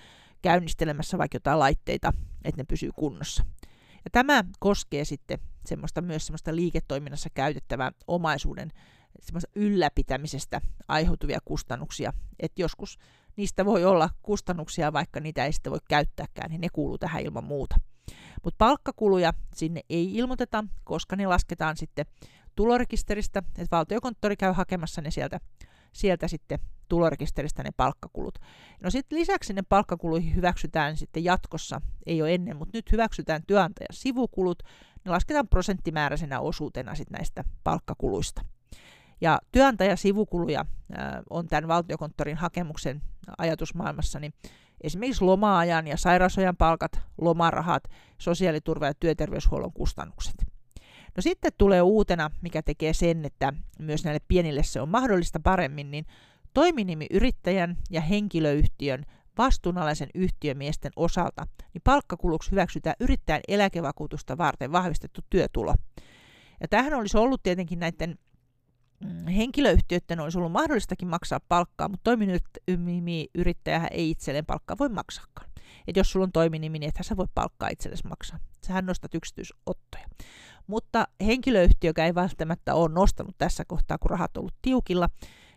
käynnistelemässä 0.41 1.17
vaikka 1.17 1.35
jotain 1.35 1.59
laitteita, 1.59 2.13
että 2.43 2.61
ne 2.61 2.65
pysyy 2.65 2.89
kunnossa. 2.95 3.43
Ja 4.05 4.09
tämä 4.11 4.43
koskee 4.59 5.05
sitten 5.05 5.39
semmoista, 5.65 6.01
myös 6.01 6.25
semmoista 6.25 6.55
liiketoiminnassa 6.55 7.29
käytettävää 7.33 7.91
omaisuuden 8.07 8.71
semmoista 9.19 9.49
ylläpitämisestä 9.55 10.61
aiheutuvia 10.87 11.39
kustannuksia. 11.45 12.13
Että 12.39 12.61
joskus 12.61 12.99
niistä 13.35 13.65
voi 13.65 13.85
olla 13.85 14.09
kustannuksia, 14.21 14.93
vaikka 14.93 15.19
niitä 15.19 15.45
ei 15.45 15.53
sitten 15.53 15.71
voi 15.71 15.79
käyttääkään, 15.89 16.49
niin 16.49 16.61
ne 16.61 16.67
kuuluu 16.73 16.97
tähän 16.97 17.21
ilman 17.21 17.43
muuta. 17.43 17.75
Mutta 18.43 18.57
palkkakuluja 18.57 19.33
sinne 19.55 19.81
ei 19.89 20.15
ilmoiteta, 20.15 20.63
koska 20.83 21.15
ne 21.15 21.27
lasketaan 21.27 21.77
sitten 21.77 22.05
tulorekisteristä, 22.55 23.39
että 23.39 23.77
valtiokonttori 23.77 24.37
käy 24.37 24.53
hakemassa 24.53 25.01
ne 25.01 25.11
sieltä, 25.11 25.39
sieltä 25.93 26.27
sitten 26.27 26.59
tulorekisteristä 26.89 27.63
ne 27.63 27.69
palkkakulut. 27.77 28.39
No 28.83 28.89
sitten 28.89 29.19
lisäksi 29.19 29.53
ne 29.53 29.61
palkkakuluihin 29.61 30.35
hyväksytään 30.35 30.97
sitten 30.97 31.23
jatkossa, 31.23 31.81
ei 32.05 32.21
ole 32.21 32.33
ennen, 32.33 32.57
mutta 32.57 32.77
nyt 32.77 32.91
hyväksytään 32.91 33.41
työnantajan 33.47 33.87
sivukulut, 33.91 34.63
ne 35.05 35.11
lasketaan 35.11 35.47
prosenttimääräisenä 35.47 36.39
osuutena 36.39 36.95
sitten 36.95 37.17
näistä 37.17 37.43
palkkakuluista. 37.63 38.41
Ja 39.21 39.39
työnantajan 39.51 39.97
sivukuluja 39.97 40.59
äh, 40.59 41.07
on 41.29 41.47
tämän 41.47 41.67
valtiokonttorin 41.67 42.37
hakemuksen 42.37 43.01
ajatusmaailmassa, 43.37 44.19
niin 44.19 44.33
esimerkiksi 44.81 45.23
loma-ajan 45.23 45.87
ja 45.87 45.97
sairausajan 45.97 46.57
palkat, 46.57 46.91
lomarahat, 47.17 47.83
sosiaaliturva- 48.17 48.85
ja 48.85 48.93
työterveyshuollon 48.93 49.73
kustannukset. 49.73 50.35
No 51.17 51.21
sitten 51.21 51.51
tulee 51.57 51.81
uutena, 51.81 52.31
mikä 52.41 52.61
tekee 52.61 52.93
sen, 52.93 53.25
että 53.25 53.53
myös 53.79 54.03
näille 54.03 54.21
pienille 54.27 54.63
se 54.63 54.81
on 54.81 54.89
mahdollista 54.89 55.39
paremmin, 55.39 55.91
niin 55.91 56.05
toiminimi 56.53 57.07
yrittäjän 57.11 57.77
ja 57.89 58.01
henkilöyhtiön 58.01 59.05
vastuunalaisen 59.37 60.09
yhtiömiesten 60.15 60.91
osalta, 60.95 61.47
niin 61.73 61.81
palkkakuluksi 61.83 62.51
hyväksytään 62.51 62.95
yrittäjän 62.99 63.41
eläkevakuutusta 63.47 64.37
varten 64.37 64.71
vahvistettu 64.71 65.21
työtulo. 65.29 65.75
Ja 66.61 66.67
tähän 66.67 66.93
olisi 66.93 67.17
ollut 67.17 67.43
tietenkin 67.43 67.79
näiden 67.79 68.17
henkilöyhtiöiden 69.35 70.19
olisi 70.19 70.37
ollut 70.37 70.51
mahdollistakin 70.51 71.07
maksaa 71.07 71.39
palkkaa, 71.39 71.89
mutta 71.89 72.03
toiminimiyrittäjä 72.03 73.87
ei 73.91 74.09
itselleen 74.09 74.45
palkkaa 74.45 74.77
voi 74.79 74.89
maksaakaan. 74.89 75.49
Et 75.87 75.97
jos 75.97 76.11
sulla 76.11 76.23
on 76.23 76.31
toiminimi, 76.31 76.79
niin 76.79 76.89
ethän 76.89 77.03
sä 77.03 77.17
voi 77.17 77.27
palkkaa 77.35 77.69
itsellesi 77.69 78.07
maksaa. 78.07 78.39
Sähän 78.67 78.85
nostat 78.85 79.15
yksityisottoja. 79.15 80.05
Mutta 80.67 81.07
henkilöyhtiö, 81.25 81.89
joka 81.89 82.05
ei 82.05 82.15
välttämättä 82.15 82.75
ole 82.75 82.93
nostanut 82.93 83.35
tässä 83.37 83.65
kohtaa, 83.65 83.97
kun 83.97 84.11
rahat 84.11 84.37
on 84.37 84.41
ollut 84.41 84.55
tiukilla, 84.61 85.09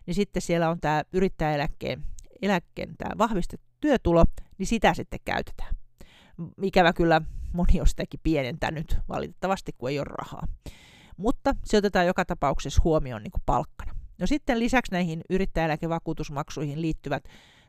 niin 0.05 0.15
sitten 0.15 0.41
siellä 0.41 0.69
on 0.69 0.79
tämä 0.79 1.03
yrittäjäeläkkeen 1.13 2.03
eläkkeen 2.41 2.97
tämä 2.97 3.17
vahvistettu 3.17 3.67
työtulo, 3.81 4.25
niin 4.57 4.67
sitä 4.67 4.93
sitten 4.93 5.19
käytetään. 5.25 5.75
Ikävä 6.61 6.93
kyllä 6.93 7.21
moni 7.53 7.81
on 7.81 7.87
sitäkin 7.87 8.19
pienentänyt 8.23 8.97
valitettavasti, 9.09 9.71
kun 9.77 9.89
ei 9.89 9.99
ole 9.99 10.05
rahaa. 10.09 10.47
Mutta 11.17 11.55
se 11.65 11.77
otetaan 11.77 12.07
joka 12.07 12.25
tapauksessa 12.25 12.81
huomioon 12.83 13.23
niin 13.23 13.31
kuin 13.31 13.43
palkkana. 13.45 13.95
No 14.19 14.27
sitten 14.27 14.59
lisäksi 14.59 14.91
näihin 14.91 15.21
yrittäjäeläkevakuutusmaksuihin 15.29 16.81
liittyvät 16.81 17.23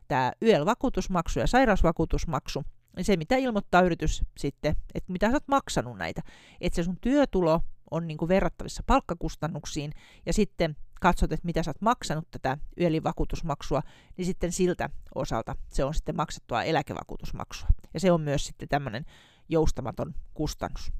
tämä 0.08 0.32
YEL-vakuutusmaksu 0.42 1.40
ja 1.40 1.46
sairausvakuutusmaksu, 1.46 2.64
niin 2.96 3.04
se 3.04 3.16
mitä 3.16 3.36
ilmoittaa 3.36 3.82
yritys 3.82 4.24
sitten, 4.38 4.76
että 4.94 5.12
mitä 5.12 5.26
sä 5.26 5.36
oot 5.36 5.48
maksanut 5.48 5.98
näitä, 5.98 6.22
että 6.60 6.76
se 6.76 6.82
sun 6.82 7.00
työtulo 7.00 7.60
on 7.90 8.06
niin 8.06 8.18
kuin 8.18 8.28
verrattavissa 8.28 8.82
palkkakustannuksiin 8.86 9.92
ja 10.26 10.32
sitten 10.32 10.76
katsot, 11.00 11.32
että 11.32 11.46
mitä 11.46 11.62
sä 11.62 11.70
oot 11.70 11.80
maksanut 11.80 12.30
tätä 12.30 12.58
YEL-vakuutusmaksua, 12.80 13.82
niin 14.16 14.26
sitten 14.26 14.52
siltä 14.52 14.90
osalta 15.14 15.56
se 15.72 15.84
on 15.84 15.94
sitten 15.94 16.16
maksettua 16.16 16.62
eläkevakuutusmaksua. 16.62 17.68
Ja 17.94 18.00
se 18.00 18.12
on 18.12 18.20
myös 18.20 18.46
sitten 18.46 18.68
tämmöinen 18.68 19.04
joustamaton 19.48 20.14
kustannus. 20.34 20.92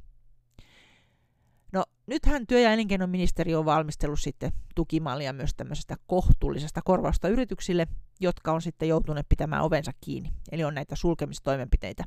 No 1.74 1.84
nythän 2.06 2.46
työ- 2.46 2.60
ja 2.60 2.72
elinkeinoministeriö 2.72 3.58
on 3.58 3.64
valmistellut 3.64 4.20
sitten 4.20 4.52
tukimallia 4.74 5.32
myös 5.32 5.54
tämmöisestä 5.54 5.96
kohtuullisesta 6.06 6.80
korvausta 6.84 7.28
yrityksille, 7.28 7.86
jotka 8.20 8.52
on 8.52 8.62
sitten 8.62 8.88
joutuneet 8.88 9.28
pitämään 9.28 9.62
ovensa 9.62 9.92
kiinni. 10.00 10.32
Eli 10.52 10.64
on 10.64 10.74
näitä 10.74 10.96
sulkemistoimenpiteitä. 10.96 12.04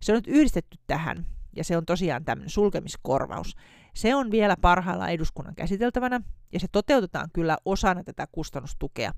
Se 0.00 0.12
on 0.12 0.16
nyt 0.16 0.26
yhdistetty 0.26 0.78
tähän, 0.86 1.26
ja 1.56 1.64
se 1.64 1.76
on 1.76 1.86
tosiaan 1.86 2.24
tämmöinen 2.24 2.50
sulkemiskorvaus. 2.50 3.56
Se 3.94 4.14
on 4.14 4.30
vielä 4.30 4.56
parhaillaan 4.60 5.10
eduskunnan 5.10 5.54
käsiteltävänä, 5.54 6.20
ja 6.52 6.60
se 6.60 6.66
toteutetaan 6.72 7.28
kyllä 7.32 7.58
osana 7.64 8.04
tätä 8.04 8.26
kustannustukea 8.32 9.12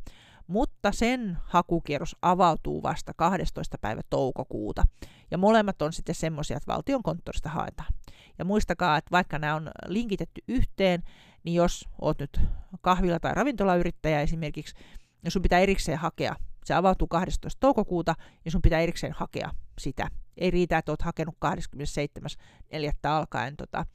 mutta 0.46 0.92
sen 0.92 1.38
hakukierros 1.44 2.16
avautuu 2.22 2.83
vasta 2.83 3.12
12. 3.16 3.78
päivä 3.78 4.00
toukokuuta. 4.11 4.83
Ja 5.30 5.38
molemmat 5.38 5.83
on 5.83 5.92
sitten 5.92 6.14
semmoisia, 6.14 6.57
että 6.57 6.72
valtion 6.72 7.02
konttorista 7.02 7.48
haetaan. 7.48 7.94
Ja 8.38 8.44
muistakaa, 8.44 8.96
että 8.96 9.11
vaikka 9.11 9.38
nämä 9.38 9.54
on 9.54 9.70
linkitetty 9.87 10.40
yhteen, 10.48 11.02
niin 11.44 11.54
jos 11.54 11.88
oot 12.00 12.18
nyt 12.18 12.40
kahvila- 12.80 13.20
tai 13.20 13.35
ravintolayrittäjä 13.35 14.20
esimerkiksi, 14.20 14.74
niin 15.22 15.33
sun 15.33 15.42
pitää 15.42 15.61
erikseen 15.61 15.98
hakea. 15.98 16.37
Se 16.64 16.74
avautuu 16.74 17.09
12. 17.09 17.61
toukokuuta 17.61 18.14
ja 18.44 18.50
sun 18.50 18.62
pitää 18.62 18.80
erikseen 18.80 19.12
hakea 19.12 19.50
sitä. 19.78 20.09
Ei 20.37 20.50
riitä, 20.50 20.78
että 20.78 20.92
oot 20.92 21.02
hakenut 21.02 21.35
27.4. 21.44 23.11
alkaen 23.11 23.57
tota, 23.57 23.87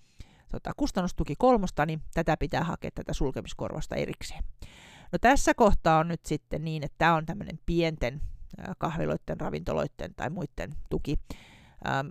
tota, 0.51 0.71
kustannustuki 0.77 1.35
kolmosta, 1.37 1.85
niin 1.85 2.01
tätä 2.13 2.37
pitää 2.37 2.63
hakea 2.63 2.91
tätä 2.95 3.13
sulkemiskorvasta 3.13 3.95
erikseen. 3.95 4.43
No 5.11 5.19
tässä 5.21 5.53
kohtaa 5.53 5.99
on 5.99 6.07
nyt 6.07 6.25
sitten 6.25 6.63
niin, 6.63 6.83
että 6.83 6.95
tämä 6.97 7.15
on 7.15 7.25
tämmöinen 7.25 7.59
pienten 7.65 8.21
kahviloiden, 8.77 9.39
ravintoloiden 9.39 10.15
tai 10.15 10.29
muiden 10.29 10.75
tuki. 10.89 11.19
Ähm, 11.87 12.07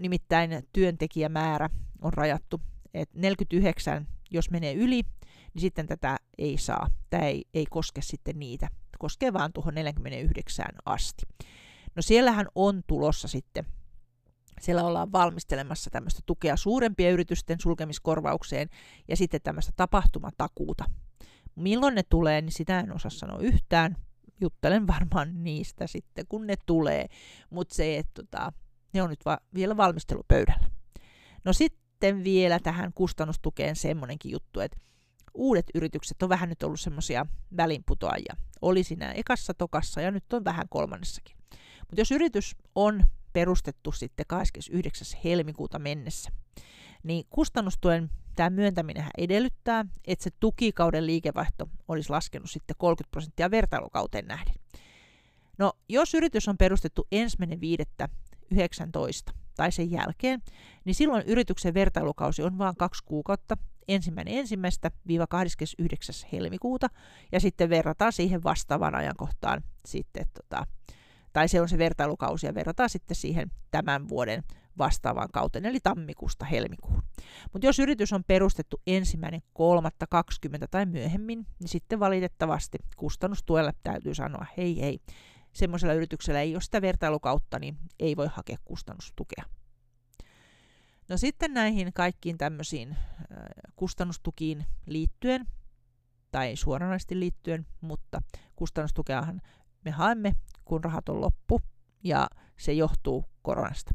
nimittäin 0.00 0.68
työntekijämäärä 0.72 1.70
on 2.02 2.12
rajattu, 2.12 2.60
että 2.94 3.18
49, 3.18 4.06
jos 4.30 4.50
menee 4.50 4.74
yli, 4.74 5.02
niin 5.54 5.60
sitten 5.60 5.86
tätä 5.86 6.16
ei 6.38 6.58
saa. 6.58 6.90
Tämä 7.10 7.22
ei, 7.22 7.44
ei 7.54 7.66
koske 7.70 8.02
sitten 8.02 8.38
niitä. 8.38 8.68
Koskee 8.98 9.32
vaan 9.32 9.52
tuohon 9.52 9.74
49 9.74 10.66
asti. 10.84 11.22
No 11.96 12.02
siellähän 12.02 12.46
on 12.54 12.82
tulossa 12.86 13.28
sitten 13.28 13.66
siellä 14.60 14.84
ollaan 14.84 15.12
valmistelemassa 15.12 15.90
tämmöistä 15.90 16.20
tukea 16.26 16.56
suurempien 16.56 17.12
yritysten 17.12 17.60
sulkemiskorvaukseen 17.60 18.68
ja 19.08 19.16
sitten 19.16 19.40
tämmöistä 19.42 19.72
tapahtumatakuuta 19.76 20.84
Milloin 21.56 21.94
ne 21.94 22.02
tulee, 22.02 22.40
niin 22.40 22.52
sitä 22.52 22.80
en 22.80 22.94
osaa 22.94 23.10
sanoa 23.10 23.38
yhtään. 23.38 23.96
Juttelen 24.40 24.86
varmaan 24.86 25.44
niistä 25.44 25.86
sitten, 25.86 26.26
kun 26.28 26.46
ne 26.46 26.54
tulee. 26.66 27.06
Mutta 27.50 27.74
se, 27.74 27.98
että 27.98 28.22
tota, 28.22 28.52
ne 28.92 29.02
on 29.02 29.10
nyt 29.10 29.24
va- 29.24 29.40
vielä 29.54 29.76
valmistelupöydällä. 29.76 30.70
No 31.44 31.52
sitten 31.52 32.24
vielä 32.24 32.58
tähän 32.58 32.92
kustannustukeen 32.94 33.76
semmoinenkin 33.76 34.32
juttu, 34.32 34.60
että 34.60 34.78
uudet 35.34 35.66
yritykset 35.74 36.22
on 36.22 36.28
vähän 36.28 36.48
nyt 36.48 36.62
ollut 36.62 36.80
semmoisia 36.80 37.26
välinputoajia. 37.56 38.36
Oli 38.62 38.84
siinä 38.84 39.12
ekassa 39.12 39.54
tokassa 39.54 40.00
ja 40.00 40.10
nyt 40.10 40.32
on 40.32 40.44
vähän 40.44 40.68
kolmannessakin. 40.68 41.36
Mutta 41.80 42.00
jos 42.00 42.10
yritys 42.10 42.56
on 42.74 43.02
perustettu 43.32 43.92
sitten 43.92 44.26
29. 44.26 45.20
helmikuuta 45.24 45.78
mennessä, 45.78 46.30
niin 47.02 47.24
kustannustuen 47.30 48.10
tämä 48.36 48.50
myöntäminen 48.50 49.06
edellyttää, 49.18 49.84
että 50.04 50.22
se 50.22 50.30
tukikauden 50.40 51.06
liikevaihto 51.06 51.68
olisi 51.88 52.10
laskenut 52.10 52.50
sitten 52.50 52.76
30 52.78 53.10
prosenttia 53.10 53.50
vertailukauteen 53.50 54.26
nähden. 54.26 54.54
No, 55.58 55.72
jos 55.88 56.14
yritys 56.14 56.48
on 56.48 56.58
perustettu 56.58 57.06
ensimmäinen 57.12 57.60
viidettä 57.60 58.08
19 58.50 59.32
tai 59.56 59.72
sen 59.72 59.90
jälkeen, 59.90 60.42
niin 60.84 60.94
silloin 60.94 61.22
yrityksen 61.26 61.74
vertailukausi 61.74 62.42
on 62.42 62.58
vain 62.58 62.76
kaksi 62.76 63.04
kuukautta, 63.04 63.56
ensimmäinen 63.88 64.34
ensimmäistä 64.34 64.90
viiva 65.06 65.26
29. 65.26 66.14
helmikuuta, 66.32 66.88
ja 67.32 67.40
sitten 67.40 67.70
verrataan 67.70 68.12
siihen 68.12 68.44
vastaavaan 68.44 68.94
ajankohtaan 68.94 69.62
sitten, 69.86 70.26
tota, 70.34 70.66
tai 71.32 71.48
se 71.48 71.60
on 71.60 71.68
se 71.68 71.78
vertailukausi, 71.78 72.46
ja 72.46 72.54
verrataan 72.54 72.90
sitten 72.90 73.16
siihen 73.16 73.50
tämän 73.70 74.08
vuoden 74.08 74.42
vastaavaan 74.78 75.28
kauteen, 75.32 75.66
eli 75.66 75.80
tammikuusta 75.80 76.44
helmikuun. 76.44 77.02
Mutta 77.52 77.66
jos 77.66 77.78
yritys 77.78 78.12
on 78.12 78.24
perustettu 78.24 78.82
ensimmäinen 78.86 79.42
kolmatta 79.52 80.06
20 80.10 80.66
tai 80.66 80.86
myöhemmin, 80.86 81.46
niin 81.58 81.68
sitten 81.68 82.00
valitettavasti 82.00 82.78
kustannustuelle 82.96 83.72
täytyy 83.82 84.14
sanoa 84.14 84.46
hei 84.56 84.80
hei. 84.80 84.98
Semmoisella 85.52 85.94
yrityksellä 85.94 86.40
ei 86.40 86.54
ole 86.54 86.60
sitä 86.60 86.82
vertailukautta, 86.82 87.58
niin 87.58 87.76
ei 87.98 88.16
voi 88.16 88.28
hakea 88.32 88.56
kustannustukea. 88.64 89.44
No 91.08 91.16
sitten 91.16 91.54
näihin 91.54 91.92
kaikkiin 91.92 92.38
tämmöisiin 92.38 92.96
kustannustukiin 93.76 94.66
liittyen, 94.86 95.46
tai 96.30 96.56
suoranaisesti 96.56 97.20
liittyen, 97.20 97.66
mutta 97.80 98.22
kustannustukeahan 98.56 99.40
me 99.84 99.90
haemme, 99.90 100.34
kun 100.64 100.84
rahat 100.84 101.08
on 101.08 101.20
loppu, 101.20 101.60
ja 102.04 102.28
se 102.56 102.72
johtuu 102.72 103.24
koronasta. 103.42 103.94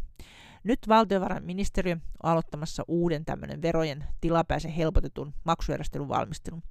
Nyt 0.64 0.80
valtiovarainministeriö 0.88 1.94
on 1.94 2.32
aloittamassa 2.32 2.84
uuden 2.88 3.26
tämmöinen 3.26 3.62
verojen 3.62 4.06
tilapäisen 4.22 4.72
helpotetun 4.72 5.34
maksujärjestelyn 5.44 6.08
valmistelun. 6.10 6.64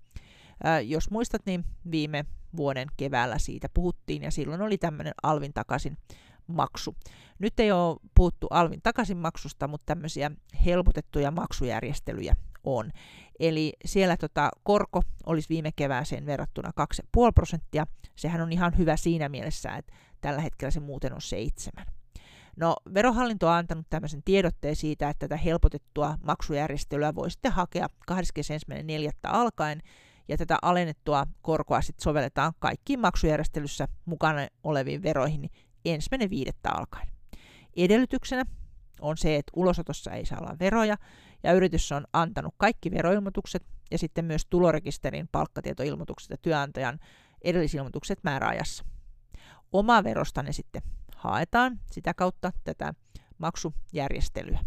Ää, 0.65 0.81
jos 0.81 1.11
muistat, 1.11 1.43
niin 1.47 1.65
viime 1.91 2.25
vuoden 2.57 2.89
keväällä 2.97 3.39
siitä 3.39 3.69
puhuttiin 3.75 4.23
ja 4.23 4.31
silloin 4.31 4.63
oli 4.63 4.79
tämmöinen 4.79 5.15
alvin 5.23 5.53
takaisin 5.53 5.97
maksu. 6.47 6.97
Nyt 7.39 7.61
ei 7.61 7.73
ole 7.73 7.97
puhuttu 8.15 8.47
alvin 8.51 8.83
takaisin 8.83 9.17
maksusta, 9.17 9.69
mutta 9.69 9.87
tämmöisiä 9.87 10.31
helpotettuja 10.65 11.31
maksujärjestelyjä 11.31 12.37
on. 12.65 12.91
Eli 13.41 13.73
siellä 13.85 14.17
tota, 14.17 14.51
korko 14.63 15.03
olisi 15.27 15.49
viime 15.49 15.73
kevääseen 15.77 16.27
verrattuna 16.27 16.71
2,5 16.81 17.33
prosenttia. 17.35 17.87
Sehän 18.17 18.41
on 18.41 18.53
ihan 18.53 18.79
hyvä 18.79 18.97
siinä 18.97 19.29
mielessä, 19.29 19.77
että 19.77 19.93
tällä 20.21 20.41
hetkellä 20.41 20.71
se 20.71 20.81
muuten 20.81 21.15
on 21.15 21.23
seitsemän. 21.23 21.87
No, 22.61 22.77
verohallinto 22.95 23.49
on 23.49 23.53
antanut 23.53 23.87
tämmöisen 23.91 24.23
tiedotteen 24.23 24.77
siitä, 24.77 25.11
että 25.11 25.29
tätä 25.29 25.37
helpotettua 25.37 26.19
maksujärjestelyä 26.27 27.15
voi 27.15 27.31
sitten 27.31 27.53
hakea 27.53 27.87
21.4. 28.11 28.15
alkaen, 29.23 29.83
ja 30.29 30.37
tätä 30.37 30.59
alennettua 30.63 31.27
korkoa 31.43 31.83
sitten 31.83 32.03
sovelletaan 32.03 32.53
kaikkiin 32.59 33.01
maksujärjestelyssä 33.01 33.89
mukana 34.05 34.47
oleviin 34.65 35.03
veroihin 35.03 35.51
ensimmäinen 35.85 36.31
viidettä 36.31 36.71
alkaen. 36.71 37.09
Edellytyksenä 37.77 38.45
on 39.01 39.17
se, 39.17 39.37
että 39.37 39.53
ulosotossa 39.57 40.11
ei 40.11 40.27
saa 40.27 40.39
olla 40.41 40.57
veroja, 40.61 40.97
ja 41.43 41.53
yritys 41.53 41.93
on 41.93 42.05
antanut 42.13 42.55
kaikki 42.57 42.91
veroilmoitukset 42.91 43.63
ja 43.91 43.99
sitten 43.99 44.25
myös 44.25 44.47
tulorekisterin 44.47 45.29
palkkatietoilmoitukset 45.33 46.31
ja 46.31 46.37
työnantajan 46.43 46.99
edellisilmoitukset 47.43 48.19
määräajassa. 48.23 48.85
Oma 49.73 50.05
verosta 50.05 50.43
ne 50.43 50.53
sitten 50.53 50.83
haetaan 51.19 51.81
sitä 51.91 52.15
kautta 52.15 52.53
tätä 52.65 52.95
maksujärjestelyä. 53.39 54.59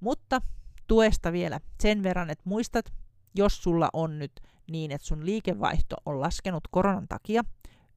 Mutta 0.00 0.40
tuesta 0.86 1.32
vielä 1.32 1.60
sen 1.80 2.02
verran, 2.02 2.30
että 2.30 2.48
muistat, 2.48 2.92
jos 3.34 3.62
sulla 3.62 3.88
on 3.92 4.18
nyt 4.18 4.32
niin, 4.70 4.90
että 4.90 5.06
sun 5.06 5.26
liikevaihto 5.26 5.96
on 6.06 6.20
laskenut 6.20 6.68
koronan 6.70 7.08
takia 7.08 7.44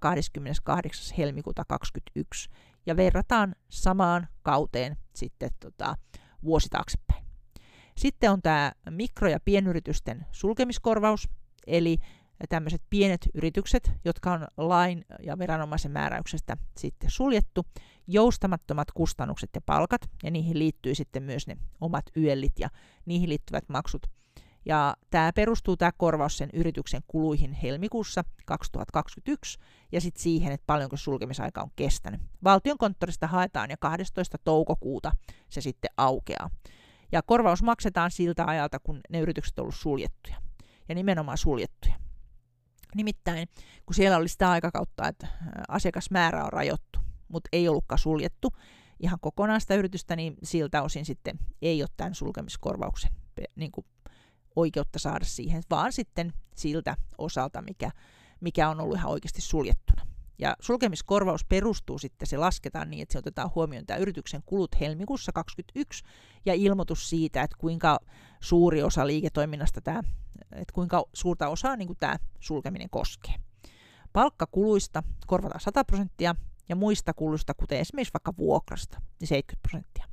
28. 0.00 1.16
helmikuuta 1.18 1.64
2021 1.68 2.50
ja 2.86 2.96
verrataan 2.96 3.54
samaan 3.68 4.28
kauteen 4.42 4.96
sitten 5.14 5.50
tota, 5.60 5.96
vuosi 6.44 6.68
taaksepäin. 6.68 7.24
Sitten 7.96 8.30
on 8.30 8.42
tämä 8.42 8.72
mikro- 8.90 9.28
ja 9.28 9.40
pienyritysten 9.44 10.26
sulkemiskorvaus, 10.32 11.28
eli 11.66 11.98
tämmöiset 12.48 12.82
pienet 12.90 13.28
yritykset, 13.34 13.92
jotka 14.04 14.32
on 14.32 14.46
lain 14.56 15.04
ja 15.22 15.38
viranomaisen 15.38 15.92
määräyksestä 15.92 16.56
sitten 16.76 17.10
suljettu, 17.10 17.66
joustamattomat 18.06 18.92
kustannukset 18.92 19.50
ja 19.54 19.60
palkat, 19.60 20.10
ja 20.22 20.30
niihin 20.30 20.58
liittyy 20.58 20.94
sitten 20.94 21.22
myös 21.22 21.46
ne 21.46 21.56
omat 21.80 22.04
yöllit 22.16 22.58
ja 22.58 22.68
niihin 23.06 23.28
liittyvät 23.28 23.68
maksut. 23.68 24.06
Ja 24.64 24.96
tämä 25.10 25.32
perustuu 25.32 25.76
tämä 25.76 25.92
korvaus 25.92 26.38
sen 26.38 26.50
yrityksen 26.52 27.02
kuluihin 27.06 27.52
helmikuussa 27.52 28.24
2021 28.46 29.58
ja 29.92 30.00
sitten 30.00 30.22
siihen, 30.22 30.52
että 30.52 30.66
paljonko 30.66 30.96
sulkemisaika 30.96 31.62
on 31.62 31.70
kestänyt. 31.76 32.20
Valtion 32.44 32.78
konttorista 32.78 33.26
haetaan 33.26 33.70
ja 33.70 33.76
12. 33.80 34.38
toukokuuta 34.44 35.12
se 35.48 35.60
sitten 35.60 35.90
aukeaa. 35.96 36.50
Ja 37.12 37.22
korvaus 37.22 37.62
maksetaan 37.62 38.10
siltä 38.10 38.44
ajalta, 38.46 38.78
kun 38.78 39.00
ne 39.10 39.20
yritykset 39.20 39.58
ovat 39.58 39.66
olleet 39.66 39.80
suljettuja. 39.80 40.36
Ja 40.88 40.94
nimenomaan 40.94 41.38
suljettuja. 41.38 41.94
Nimittäin, 42.94 43.48
kun 43.86 43.94
siellä 43.94 44.16
oli 44.16 44.28
sitä 44.28 44.50
aikakautta, 44.50 45.08
että 45.08 45.26
asiakasmäärä 45.68 46.44
on 46.44 46.52
rajottu, 46.52 46.98
mutta 47.32 47.48
ei 47.52 47.68
ollutkaan 47.68 47.98
suljettu 47.98 48.52
ihan 49.00 49.18
kokonaan 49.20 49.60
sitä 49.60 49.74
yritystä, 49.74 50.16
niin 50.16 50.36
siltä 50.42 50.82
osin 50.82 51.04
sitten 51.04 51.38
ei 51.62 51.82
ole 51.82 51.88
tämän 51.96 52.14
sulkemiskorvauksen 52.14 53.10
niin 53.56 53.72
kuin 53.72 53.86
oikeutta 54.56 54.98
saada 54.98 55.24
siihen, 55.24 55.62
vaan 55.70 55.92
sitten 55.92 56.32
siltä 56.56 56.96
osalta, 57.18 57.62
mikä, 57.62 57.90
mikä 58.40 58.68
on 58.68 58.80
ollut 58.80 58.96
ihan 58.96 59.10
oikeasti 59.10 59.40
suljettuna. 59.40 60.06
Ja 60.38 60.56
sulkemiskorvaus 60.60 61.44
perustuu 61.44 61.98
sitten, 61.98 62.28
se 62.28 62.36
lasketaan 62.36 62.90
niin, 62.90 63.02
että 63.02 63.12
se 63.12 63.18
otetaan 63.18 63.50
huomioon 63.54 63.86
tämä 63.86 63.98
yrityksen 63.98 64.42
kulut 64.46 64.80
helmikuussa 64.80 65.32
2021 65.32 66.04
ja 66.46 66.54
ilmoitus 66.54 67.10
siitä, 67.10 67.42
että 67.42 67.56
kuinka 67.60 67.98
suuri 68.40 68.82
osa 68.82 69.06
liiketoiminnasta 69.06 69.80
tämä, 69.80 70.02
että 70.52 70.72
kuinka 70.72 71.04
suurta 71.12 71.48
osaa 71.48 71.76
niin 71.76 71.86
kuin 71.86 71.96
tämä 72.00 72.16
sulkeminen 72.40 72.90
koskee. 72.90 73.34
Palkkakuluista 74.12 75.02
korvataan 75.26 75.60
100 75.60 75.84
prosenttia 75.84 76.34
ja 76.72 76.76
muista 76.76 77.14
kuluista, 77.14 77.54
kuten 77.54 77.78
esimerkiksi 77.78 78.14
vaikka 78.14 78.32
vuokrasta, 78.38 79.00
niin 79.20 79.28
70 79.28 79.62
prosenttia. 79.62 80.04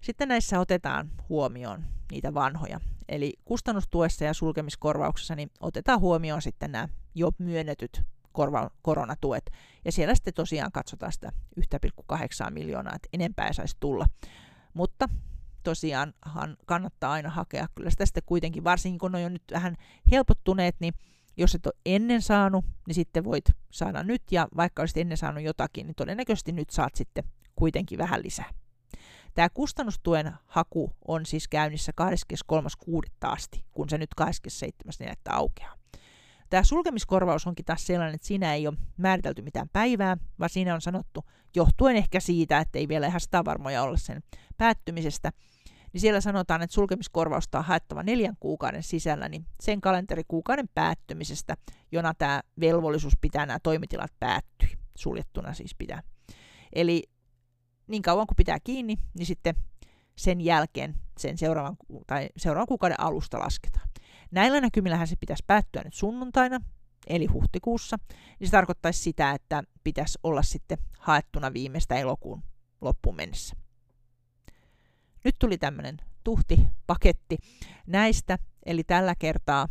Sitten 0.00 0.28
näissä 0.28 0.60
otetaan 0.60 1.10
huomioon 1.28 1.84
niitä 2.10 2.34
vanhoja. 2.34 2.80
Eli 3.08 3.32
kustannustuessa 3.44 4.24
ja 4.24 4.34
sulkemiskorvauksessa 4.34 5.34
niin 5.34 5.50
otetaan 5.60 6.00
huomioon 6.00 6.42
sitten 6.42 6.72
nämä 6.72 6.88
jo 7.14 7.30
myönnetyt 7.38 8.02
korva- 8.32 8.70
koronatuet. 8.82 9.50
Ja 9.84 9.92
siellä 9.92 10.14
sitten 10.14 10.34
tosiaan 10.34 10.72
katsotaan 10.72 11.12
sitä 11.12 11.32
1,8 11.56 12.50
miljoonaa, 12.50 12.94
että 12.94 13.08
enempää 13.12 13.46
ei 13.46 13.54
saisi 13.54 13.76
tulla. 13.80 14.06
Mutta 14.74 15.08
tosiaanhan 15.62 16.56
kannattaa 16.66 17.12
aina 17.12 17.30
hakea 17.30 17.68
kyllä 17.74 17.90
sitä 17.90 18.06
sitten 18.06 18.22
kuitenkin, 18.26 18.64
varsinkin 18.64 18.98
kun 18.98 19.14
on 19.14 19.22
jo 19.22 19.28
nyt 19.28 19.44
vähän 19.52 19.76
helpottuneet, 20.10 20.76
niin 20.80 20.94
jos 21.40 21.54
et 21.54 21.66
ole 21.66 21.74
ennen 21.86 22.22
saanut, 22.22 22.64
niin 22.86 22.94
sitten 22.94 23.24
voit 23.24 23.44
saada 23.70 24.02
nyt, 24.02 24.22
ja 24.30 24.48
vaikka 24.56 24.82
olisit 24.82 24.96
ennen 24.96 25.18
saanut 25.18 25.44
jotakin, 25.44 25.86
niin 25.86 25.94
todennäköisesti 25.94 26.52
nyt 26.52 26.70
saat 26.70 26.94
sitten 26.94 27.24
kuitenkin 27.56 27.98
vähän 27.98 28.22
lisää. 28.22 28.50
Tämä 29.34 29.48
kustannustuen 29.48 30.32
haku 30.46 30.92
on 31.08 31.26
siis 31.26 31.48
käynnissä 31.48 31.92
23.6. 32.52 33.10
asti, 33.22 33.64
kun 33.72 33.88
se 33.88 33.98
nyt 33.98 34.10
27.4. 34.20 35.12
aukeaa. 35.28 35.74
Tämä 36.50 36.62
sulkemiskorvaus 36.62 37.46
onkin 37.46 37.64
taas 37.64 37.86
sellainen, 37.86 38.14
että 38.14 38.26
siinä 38.26 38.54
ei 38.54 38.66
ole 38.66 38.76
määritelty 38.96 39.42
mitään 39.42 39.68
päivää, 39.72 40.16
vaan 40.38 40.50
siinä 40.50 40.74
on 40.74 40.80
sanottu, 40.80 41.24
johtuen 41.56 41.96
ehkä 41.96 42.20
siitä, 42.20 42.58
että 42.58 42.78
ei 42.78 42.88
vielä 42.88 43.06
ihan 43.06 43.20
sitä 43.20 43.44
varmoja 43.44 43.82
olla 43.82 43.96
sen 43.96 44.22
päättymisestä, 44.56 45.32
niin 45.92 46.00
siellä 46.00 46.20
sanotaan, 46.20 46.62
että 46.62 46.74
sulkemiskorvausta 46.74 47.58
on 47.58 47.64
haettava 47.64 48.02
neljän 48.02 48.36
kuukauden 48.40 48.82
sisällä, 48.82 49.28
niin 49.28 49.46
sen 49.60 49.80
kalenterikuukauden 49.80 50.68
päättymisestä, 50.74 51.56
jona 51.92 52.14
tämä 52.14 52.40
velvollisuus 52.60 53.16
pitää 53.20 53.46
nämä 53.46 53.58
toimitilat 53.62 54.12
päättyy, 54.20 54.68
suljettuna 54.96 55.54
siis 55.54 55.74
pitää. 55.74 56.02
Eli 56.72 57.02
niin 57.86 58.02
kauan 58.02 58.26
kuin 58.26 58.36
pitää 58.36 58.58
kiinni, 58.64 58.98
niin 59.14 59.26
sitten 59.26 59.54
sen 60.16 60.40
jälkeen 60.40 60.94
sen 61.18 61.38
seuraavan, 61.38 61.76
tai 62.06 62.28
seuraavan 62.36 62.66
kuukauden 62.66 63.00
alusta 63.00 63.38
lasketaan. 63.38 63.88
Näillä 64.30 64.60
näkymillähän 64.60 65.06
se 65.06 65.16
pitäisi 65.16 65.44
päättyä 65.46 65.82
nyt 65.84 65.94
sunnuntaina, 65.94 66.60
eli 67.06 67.26
huhtikuussa, 67.26 67.96
niin 68.40 68.48
se 68.48 68.50
tarkoittaisi 68.50 69.02
sitä, 69.02 69.32
että 69.32 69.62
pitäisi 69.84 70.18
olla 70.22 70.42
sitten 70.42 70.78
haettuna 70.98 71.52
viimeistä 71.52 71.94
elokuun 71.94 72.42
loppuun 72.80 73.16
mennessä. 73.16 73.56
Nyt 75.24 75.36
tuli 75.38 75.58
tämmöinen 75.58 75.96
tuhti 76.24 76.60
paketti 76.86 77.38
näistä, 77.86 78.38
eli 78.66 78.84
tällä 78.84 79.14
kertaa 79.14 79.68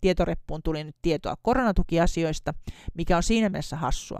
tietoreppuun 0.00 0.62
tuli 0.62 0.84
nyt 0.84 0.96
tietoa 1.02 1.36
koronatukiasioista, 1.42 2.54
mikä 2.94 3.16
on 3.16 3.22
siinä 3.22 3.48
mielessä 3.48 3.76
hassua, 3.76 4.18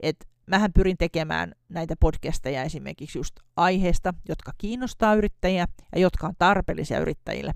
että 0.00 0.26
mähän 0.46 0.72
pyrin 0.72 0.96
tekemään 0.96 1.52
näitä 1.68 1.94
podcasteja 2.00 2.62
esimerkiksi 2.62 3.18
just 3.18 3.34
aiheesta, 3.56 4.14
jotka 4.28 4.52
kiinnostaa 4.58 5.14
yrittäjiä 5.14 5.68
ja 5.94 6.00
jotka 6.00 6.26
on 6.26 6.34
tarpeellisia 6.38 7.00
yrittäjille. 7.00 7.52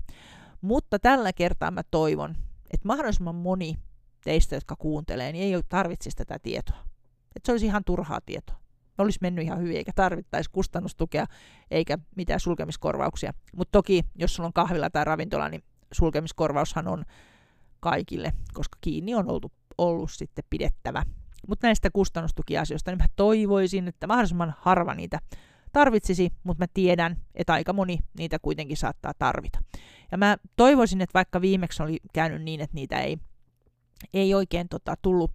Mutta 0.61 0.99
tällä 0.99 1.33
kertaa 1.33 1.71
mä 1.71 1.81
toivon, 1.91 2.35
että 2.71 2.87
mahdollisimman 2.87 3.35
moni 3.35 3.75
teistä, 4.23 4.55
jotka 4.55 4.75
kuuntelee, 4.75 5.31
niin 5.31 5.55
ei 5.55 5.61
tarvitsisi 5.69 6.17
tätä 6.17 6.39
tietoa. 6.39 6.77
Että 7.35 7.45
se 7.45 7.51
olisi 7.51 7.65
ihan 7.65 7.83
turhaa 7.83 8.21
tietoa. 8.25 8.62
Olisi 8.97 9.19
mennyt 9.21 9.45
ihan 9.45 9.59
hyvin, 9.59 9.77
eikä 9.77 9.91
tarvittaisi 9.95 10.49
kustannustukea, 10.51 11.25
eikä 11.71 11.97
mitään 12.15 12.39
sulkemiskorvauksia. 12.39 13.33
Mutta 13.55 13.71
toki, 13.71 14.03
jos 14.15 14.35
sulla 14.35 14.47
on 14.47 14.53
kahvila 14.53 14.89
tai 14.89 15.05
ravintola, 15.05 15.49
niin 15.49 15.63
sulkemiskorvaushan 15.91 16.87
on 16.87 17.05
kaikille, 17.79 18.31
koska 18.53 18.77
kiinni 18.81 19.15
on 19.15 19.29
ollut, 19.29 19.53
ollut 19.77 20.11
sitten 20.11 20.43
pidettävä. 20.49 21.03
Mutta 21.47 21.67
näistä 21.67 21.89
kustannustukiasioista, 21.93 22.91
niin 22.91 22.97
mä 22.97 23.07
toivoisin, 23.15 23.87
että 23.87 24.07
mahdollisimman 24.07 24.55
harva 24.57 24.95
niitä 24.95 25.19
tarvitsisi, 25.71 26.29
mutta 26.43 26.63
mä 26.63 26.67
tiedän, 26.73 27.17
että 27.35 27.53
aika 27.53 27.73
moni 27.73 27.99
niitä 28.17 28.39
kuitenkin 28.39 28.77
saattaa 28.77 29.13
tarvita. 29.19 29.59
Ja 30.11 30.17
mä 30.17 30.37
toivoisin, 30.55 31.01
että 31.01 31.13
vaikka 31.13 31.41
viimeksi 31.41 31.83
oli 31.83 31.97
käynyt 32.13 32.41
niin, 32.41 32.61
että 32.61 32.75
niitä 32.75 32.99
ei, 32.99 33.17
ei 34.13 34.33
oikein 34.33 34.69
tota, 34.69 34.95
tullut, 35.01 35.31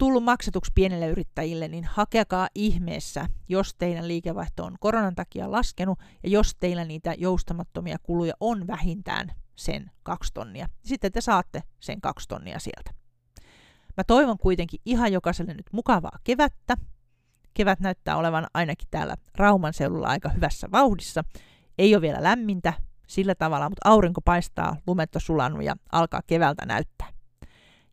tullut 0.00 0.24
maksetuksi 0.24 0.72
pienille 0.74 1.08
yrittäjille, 1.08 1.68
niin 1.68 1.84
hakekaa 1.84 2.48
ihmeessä, 2.54 3.26
jos 3.48 3.74
teidän 3.74 4.08
liikevaihto 4.08 4.64
on 4.64 4.76
koronan 4.80 5.14
takia 5.14 5.50
laskenut 5.50 5.98
ja 6.22 6.28
jos 6.30 6.54
teillä 6.60 6.84
niitä 6.84 7.14
joustamattomia 7.18 7.96
kuluja 8.02 8.34
on 8.40 8.66
vähintään 8.66 9.32
sen 9.56 9.90
kaksi 10.02 10.34
tonnia. 10.34 10.68
Sitten 10.84 11.12
te 11.12 11.20
saatte 11.20 11.62
sen 11.80 12.00
kaksi 12.00 12.28
tonnia 12.28 12.58
sieltä. 12.58 12.90
Mä 13.96 14.04
toivon 14.04 14.38
kuitenkin 14.38 14.80
ihan 14.84 15.12
jokaiselle 15.12 15.54
nyt 15.54 15.72
mukavaa 15.72 16.18
kevättä. 16.24 16.76
Kevät 17.54 17.80
näyttää 17.80 18.16
olevan 18.16 18.46
ainakin 18.54 18.88
täällä 18.90 19.16
Rauman 19.36 19.72
seudulla 19.72 20.08
aika 20.08 20.28
hyvässä 20.28 20.68
vauhdissa. 20.72 21.24
Ei 21.78 21.94
ole 21.94 22.02
vielä 22.02 22.22
lämmintä 22.22 22.72
sillä 23.06 23.34
tavalla, 23.34 23.68
mutta 23.68 23.88
aurinko 23.88 24.20
paistaa, 24.20 24.76
lumet 24.86 25.10
on 25.16 25.62
ja 25.62 25.76
alkaa 25.92 26.20
keväältä 26.26 26.66
näyttää. 26.66 27.08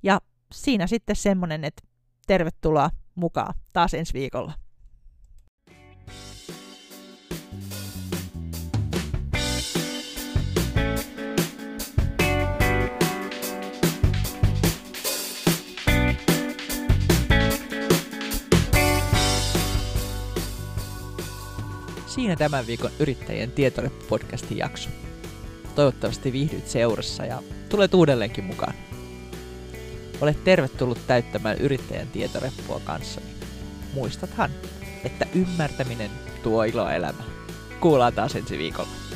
Ja 0.04 0.22
siinä 0.52 0.88
sitten 0.88 1.16
semmonen, 1.16 1.64
että 1.64 1.88
tervetuloa 2.28 2.90
mukaan 3.16 3.54
taas 3.74 3.94
ensi 3.94 4.14
viikolla. 4.14 4.54
Siinä 22.08 22.36
tämän 22.36 22.68
viikon 22.68 22.92
Yrittäjien 23.00 23.52
tietoreppu-podcastin 23.52 24.58
jakso. 24.58 24.90
Toivottavasti 25.76 26.32
viihdyt 26.32 26.68
seurassa 26.68 27.26
ja 27.26 27.44
tulet 27.70 27.94
uudelleenkin 27.94 28.44
mukaan. 28.44 28.74
Olet 30.22 30.44
tervetullut 30.44 31.08
täyttämään 31.08 31.58
yrittäjän 31.58 32.08
tietoreppua 32.08 32.82
kanssani. 32.86 33.28
Muistathan, 33.94 34.52
että 35.04 35.26
ymmärtäminen 35.36 36.12
tuo 36.44 36.64
iloa 36.64 36.94
elämään. 36.94 37.30
Kuullaan 37.80 38.14
taas 38.14 38.36
ensi 38.36 38.58
viikolla. 38.58 39.07